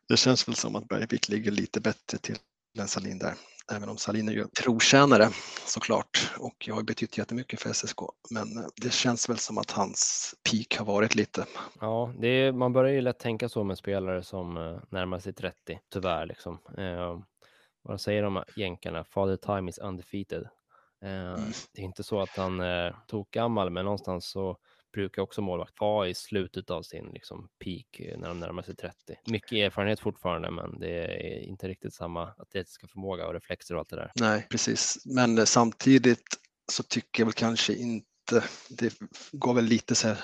[0.08, 2.38] det känns väl som att Bergvik ligger lite bättre till
[2.80, 3.34] än Salin där.
[3.72, 5.30] Även om Salin är ju trotjänare
[5.66, 7.98] såklart och jag har betytt jättemycket för SSK.
[8.30, 11.46] Men eh, det känns väl som att hans peak har varit lite.
[11.80, 15.80] Ja, är, man börjar ju lätt tänka så med spelare som eh, närmar sig 30,
[15.94, 16.26] tyvärr.
[16.26, 16.58] Liksom.
[17.84, 19.04] Vad säger de jänkarna?
[19.04, 20.44] Father time is undefeated.
[21.04, 21.52] Eh, mm.
[21.74, 24.58] Det är inte så att han eh, tokgammal, men någonstans så
[24.94, 28.76] brukar också målvakt vara i slutet av sin liksom, peak eh, när de närmar sig
[28.76, 28.96] 30.
[29.26, 33.90] Mycket erfarenhet fortfarande, men det är inte riktigt samma atletiska förmåga och reflexer och allt
[33.90, 34.12] det där.
[34.16, 34.98] Nej, precis.
[35.06, 36.38] Men eh, samtidigt
[36.72, 38.08] så tycker jag väl kanske inte
[38.70, 38.94] det
[39.32, 40.18] går väl lite så här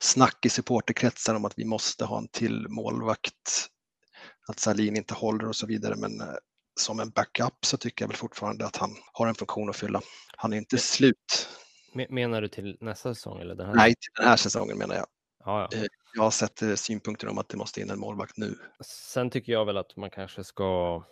[0.00, 3.68] snack i supporterkretsar om att vi måste ha en till målvakt,
[4.48, 6.22] att Salin inte håller och så vidare, men
[6.80, 10.00] som en backup så tycker jag väl fortfarande att han har en funktion att fylla.
[10.36, 11.48] Han är inte slut
[12.08, 13.40] Menar du till nästa säsong?
[13.40, 13.74] Eller den här?
[13.74, 15.06] Nej, till den här säsongen menar jag.
[15.44, 15.78] Ja, ja.
[15.78, 18.54] Eh, jag har sett eh, synpunkter om att det måste in en målvakt nu.
[18.84, 21.02] Sen tycker jag väl att man kanske ska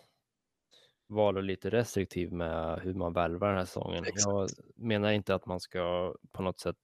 [1.07, 4.05] vara lite restriktiv med hur man värvar den här säsongen.
[4.05, 4.27] Exakt.
[4.27, 6.77] Jag menar inte att man ska på något sätt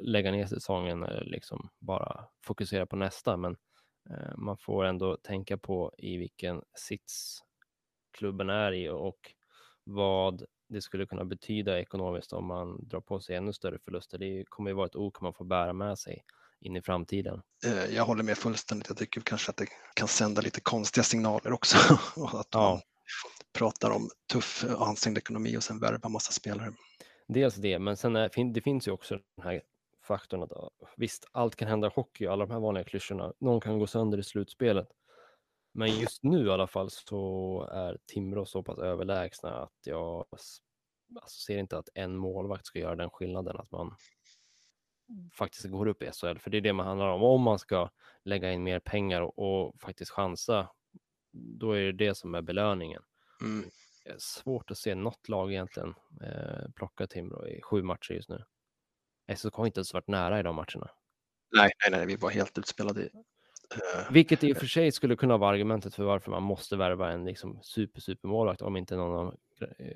[0.00, 3.56] lägga ner säsongen eller liksom bara fokusera på nästa, men
[4.10, 7.42] eh, man får ändå tänka på i vilken sits
[8.16, 9.18] klubben är i och
[9.84, 14.18] vad det skulle kunna betyda ekonomiskt om man drar på sig ännu större förluster.
[14.18, 16.24] Det kommer ju vara ett ok man får bära med sig
[16.60, 17.42] in i framtiden.
[17.66, 18.88] Eh, jag håller med fullständigt.
[18.88, 21.76] Jag tycker kanske att det kan sända lite konstiga signaler också.
[22.16, 22.70] att ja.
[22.70, 22.80] man
[23.58, 26.72] pratar om tuff och ansträngd ekonomi och sen värva massa spelare.
[27.28, 29.62] Dels det, men sen är, det finns ju också den här
[30.06, 30.50] faktorn att
[30.96, 33.32] visst, allt kan hända i hockey, alla de här vanliga klyschorna.
[33.40, 34.88] Någon kan gå sönder i slutspelet.
[35.76, 41.40] Men just nu i alla fall så är Timrå så pass överlägsna att jag alltså,
[41.46, 43.96] ser inte att en målvakt ska göra den skillnaden att man
[45.32, 46.38] faktiskt går upp i SHL.
[46.38, 47.22] För det är det man handlar om.
[47.22, 47.90] Om man ska
[48.24, 50.70] lägga in mer pengar och, och faktiskt chansa,
[51.32, 53.02] då är det det som är belöningen.
[53.40, 53.70] Mm.
[54.04, 58.44] Är svårt att se något lag egentligen eh, plocka Timrå i sju matcher just nu.
[59.36, 60.90] SHK har inte ens varit nära i de matcherna.
[61.52, 63.08] Nej, nej, nej, vi var helt utspelade
[64.10, 67.24] Vilket i och för sig skulle kunna vara argumentet för varför man måste värva en
[67.24, 69.34] liksom super, super målvakt om inte någon av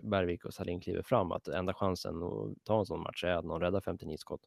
[0.03, 1.33] Bergvik och Salin kliver fram.
[1.33, 4.41] Att enda chansen att ta en sån match är att någon räddar 59 skott.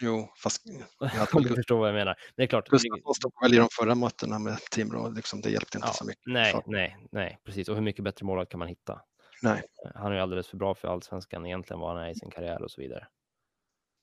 [0.00, 0.62] Jo, fast
[1.00, 2.14] jag om du förstår vad jag menar.
[2.36, 2.68] Det är klart.
[2.68, 6.04] Gustafsson stod väl i de förra mötena med Timrå, liksom, det hjälpte inte ja, så
[6.04, 6.26] mycket.
[6.26, 7.68] Nej, nej, nej, precis.
[7.68, 9.00] Och hur mycket bättre målvakt kan man hitta?
[9.42, 9.62] Nej.
[9.94, 12.62] Han är ju alldeles för bra för allsvenskan egentligen, vad han är i sin karriär
[12.62, 13.06] och så vidare.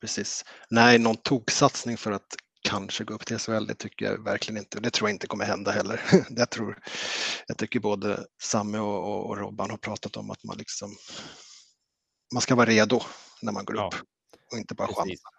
[0.01, 0.45] Precis.
[0.69, 4.79] Nej, någon toksatsning för att kanske gå upp till SHL, det tycker jag verkligen inte.
[4.79, 6.01] Det tror jag inte kommer hända heller.
[6.29, 6.79] jag, tror,
[7.47, 10.95] jag tycker både Samme och, och Robban har pratat om att man liksom
[12.33, 12.99] man ska vara redo
[13.41, 14.07] när man går ja, upp
[14.51, 15.29] och inte bara precis, chansa.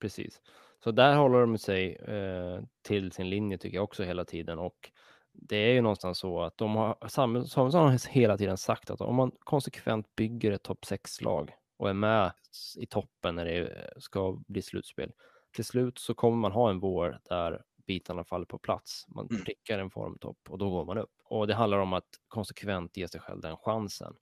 [0.00, 0.40] Precis.
[0.84, 4.90] Så där håller de sig eh, till sin linje tycker jag också hela tiden och
[5.32, 9.14] det är ju någonstans så att de har, Samuelsson har hela tiden sagt att om
[9.14, 12.32] man konsekvent bygger ett topp 6-lag och är med
[12.76, 15.12] i toppen när det ska bli slutspel,
[15.54, 19.04] till slut så kommer man ha en vår där bitarna faller på plats.
[19.08, 19.44] Man mm.
[19.44, 21.12] prickar en formtopp och då går man upp.
[21.24, 24.14] Och det handlar om att konsekvent ge sig själv den chansen.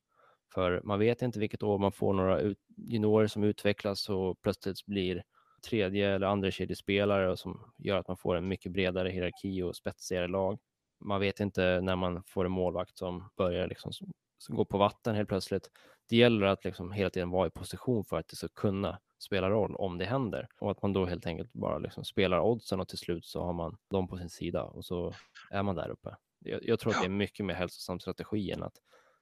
[0.54, 5.22] För man vet inte vilket år man får några juniorer som utvecklas och plötsligt blir
[5.68, 10.28] tredje eller andra kedjespelare som gör att man får en mycket bredare hierarki och spetsigare
[10.28, 10.58] lag.
[11.00, 13.92] Man vet inte när man får en målvakt som börjar liksom
[14.48, 15.70] gå på vatten helt plötsligt.
[16.08, 19.50] Det gäller att liksom hela tiden vara i position för att det ska kunna spela
[19.50, 22.88] roll om det händer och att man då helt enkelt bara liksom spelar oddsen och
[22.88, 25.12] till slut så har man dem på sin sida och så
[25.50, 26.16] är man där uppe.
[26.38, 28.76] Jag, jag tror att det är mycket mer hälsosam strategi än att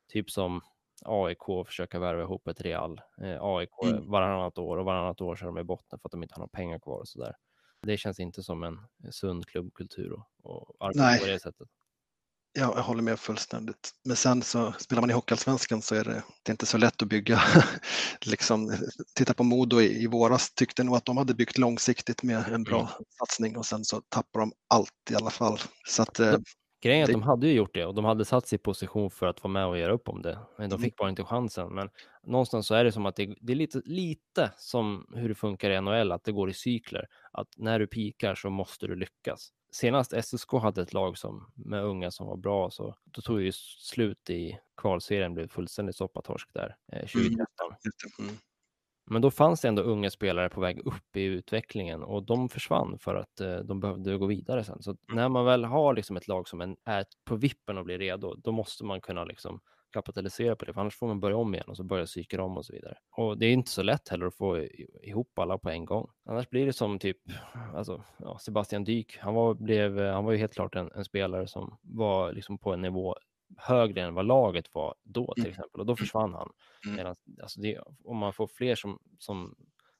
[0.09, 0.61] typ som
[1.05, 3.01] AIK försöka värva ihop ett Real.
[3.23, 4.11] Eh, AIK mm.
[4.11, 6.41] varannat år och varannat år så är de i botten för att de inte har
[6.41, 7.37] några pengar kvar och så där.
[7.83, 8.79] Det känns inte som en
[9.11, 11.69] sund klubbkultur och, och arbeta på det sättet.
[12.53, 13.91] Ja, jag håller med fullständigt.
[14.05, 17.03] Men sen så spelar man i Hockeyallsvenskan så är det, det är inte så lätt
[17.03, 17.43] att bygga.
[18.27, 18.77] liksom,
[19.15, 22.65] titta på Modo i, i våras tyckte nog att de hade byggt långsiktigt med en
[22.65, 22.93] bra mm.
[23.19, 25.59] satsning och sen så tappar de allt i alla fall.
[25.89, 26.37] Så att, eh,
[26.83, 29.11] Grejen är att de hade ju gjort det och de hade satt sig i position
[29.11, 30.39] för att vara med och göra upp om det.
[30.59, 30.85] Men de mm.
[30.85, 31.75] fick bara inte chansen.
[31.75, 31.89] Men
[32.27, 35.71] någonstans så är det som att det, det, är lite, lite som hur det funkar
[35.71, 37.07] i NHL, att det går i cykler.
[37.33, 39.53] Att när du pikar så måste du lyckas.
[39.73, 43.53] Senast SSK hade ett lag som, med unga som var bra, så då tog ju
[43.79, 47.47] slut i kvalserien, blev fullständigt soppatorsk där eh, 2013.
[48.19, 48.29] Mm.
[48.29, 48.41] mm.
[49.11, 52.99] Men då fanns det ändå unga spelare på väg upp i utvecklingen och de försvann
[52.99, 54.83] för att eh, de behövde gå vidare sen.
[54.83, 58.35] Så när man väl har liksom ett lag som är på vippen och blir redo,
[58.35, 59.61] då måste man kunna liksom
[59.91, 62.57] kapitalisera på det, för annars får man börja om igen och så börja psyka om
[62.57, 62.99] och så vidare.
[63.17, 64.59] Och det är inte så lätt heller att få
[65.03, 66.11] ihop alla på en gång.
[66.25, 67.19] Annars blir det som typ
[67.75, 69.19] alltså, ja, Sebastian Dyk.
[69.19, 72.73] Han var, blev, han var ju helt klart en, en spelare som var liksom på
[72.73, 73.17] en nivå
[73.57, 75.51] högre än vad laget var då till mm.
[75.51, 76.53] exempel och då försvann han.
[76.85, 76.97] Mm.
[76.97, 79.55] Medan, alltså det, om man får fler som, som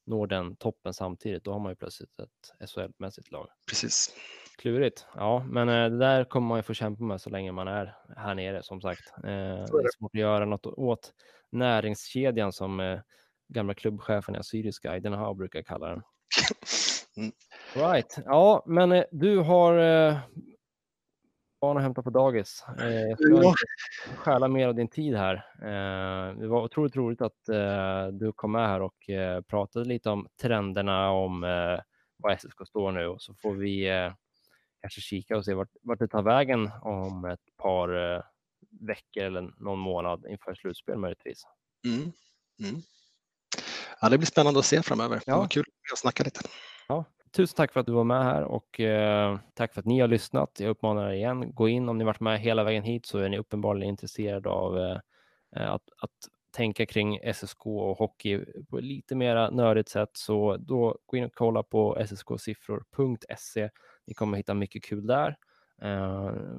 [0.07, 3.49] når den toppen samtidigt, då har man ju plötsligt ett SHL-mässigt lag.
[3.69, 4.15] Precis.
[4.61, 5.07] Klurigt.
[5.15, 7.97] Ja, men eh, det där kommer man ju få kämpa med så länge man är
[8.17, 9.13] här nere som sagt.
[9.17, 11.13] Eh, det är svårt att göra något åt
[11.53, 13.01] näringskedjan som eh,
[13.49, 16.03] gamla klubbchefen i Assyriska Eidenhower brukar kalla den.
[17.17, 17.33] Mm.
[17.75, 18.19] Right.
[18.25, 19.75] Ja, men du har
[21.61, 22.65] barn att hämta på dagis.
[22.79, 23.55] Jag ska ja.
[24.17, 25.45] stjäla mer av din tid här.
[26.41, 27.39] Det var otroligt roligt att
[28.13, 28.95] du kom med här och
[29.47, 31.41] pratade lite om trenderna, om
[32.17, 34.11] var SSK står nu och så får vi
[34.81, 38.23] kanske kika och se vart, vart det tar vägen om ett par eh,
[38.81, 41.43] veckor eller någon månad inför slutspel möjligtvis.
[41.87, 42.13] Mm.
[42.61, 42.83] Mm.
[44.01, 45.23] Ja, det blir spännande att se framöver.
[45.27, 45.33] Ja.
[45.33, 46.41] Det var kul att snacka lite.
[46.89, 50.01] Ja, tusen tack för att du var med här och eh, tack för att ni
[50.01, 50.61] har lyssnat.
[50.61, 53.29] Jag uppmanar er igen, gå in om ni varit med hela vägen hit så är
[53.29, 54.99] ni uppenbarligen intresserade av eh,
[55.53, 56.11] att, att
[56.51, 60.11] tänka kring SSK och hockey på ett lite mer nördigt sätt.
[60.13, 63.71] Så då gå in och kolla på ssk-siffror.se.
[64.07, 65.37] Ni kommer hitta mycket kul där.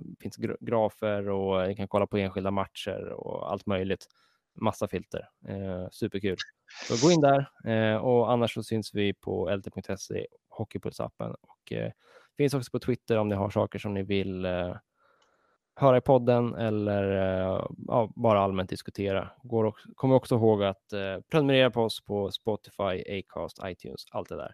[0.04, 4.08] Det finns grafer och ni kan kolla på enskilda matcher och allt möjligt.
[4.54, 5.30] Massa filter.
[5.48, 6.38] Eh, superkul.
[6.88, 11.74] Så gå in där eh, och annars så syns vi på lt.se, Hockeypulsappen och
[12.38, 14.48] finns också på Twitter om ni har saker som ni vill
[15.76, 17.04] höra i podden eller
[17.88, 19.32] ja, bara allmänt diskutera.
[19.44, 24.30] Går också, kom också ihåg att eh, prenumerera på oss på Spotify, Acast, iTunes, allt
[24.30, 24.54] det där.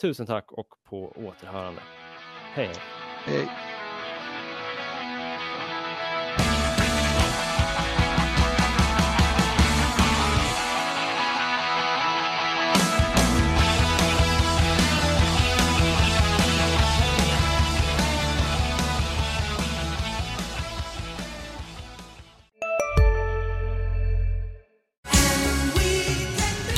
[0.00, 1.80] Tusen tack och på återhörande.
[2.54, 2.70] Hej.
[3.24, 3.48] Hej.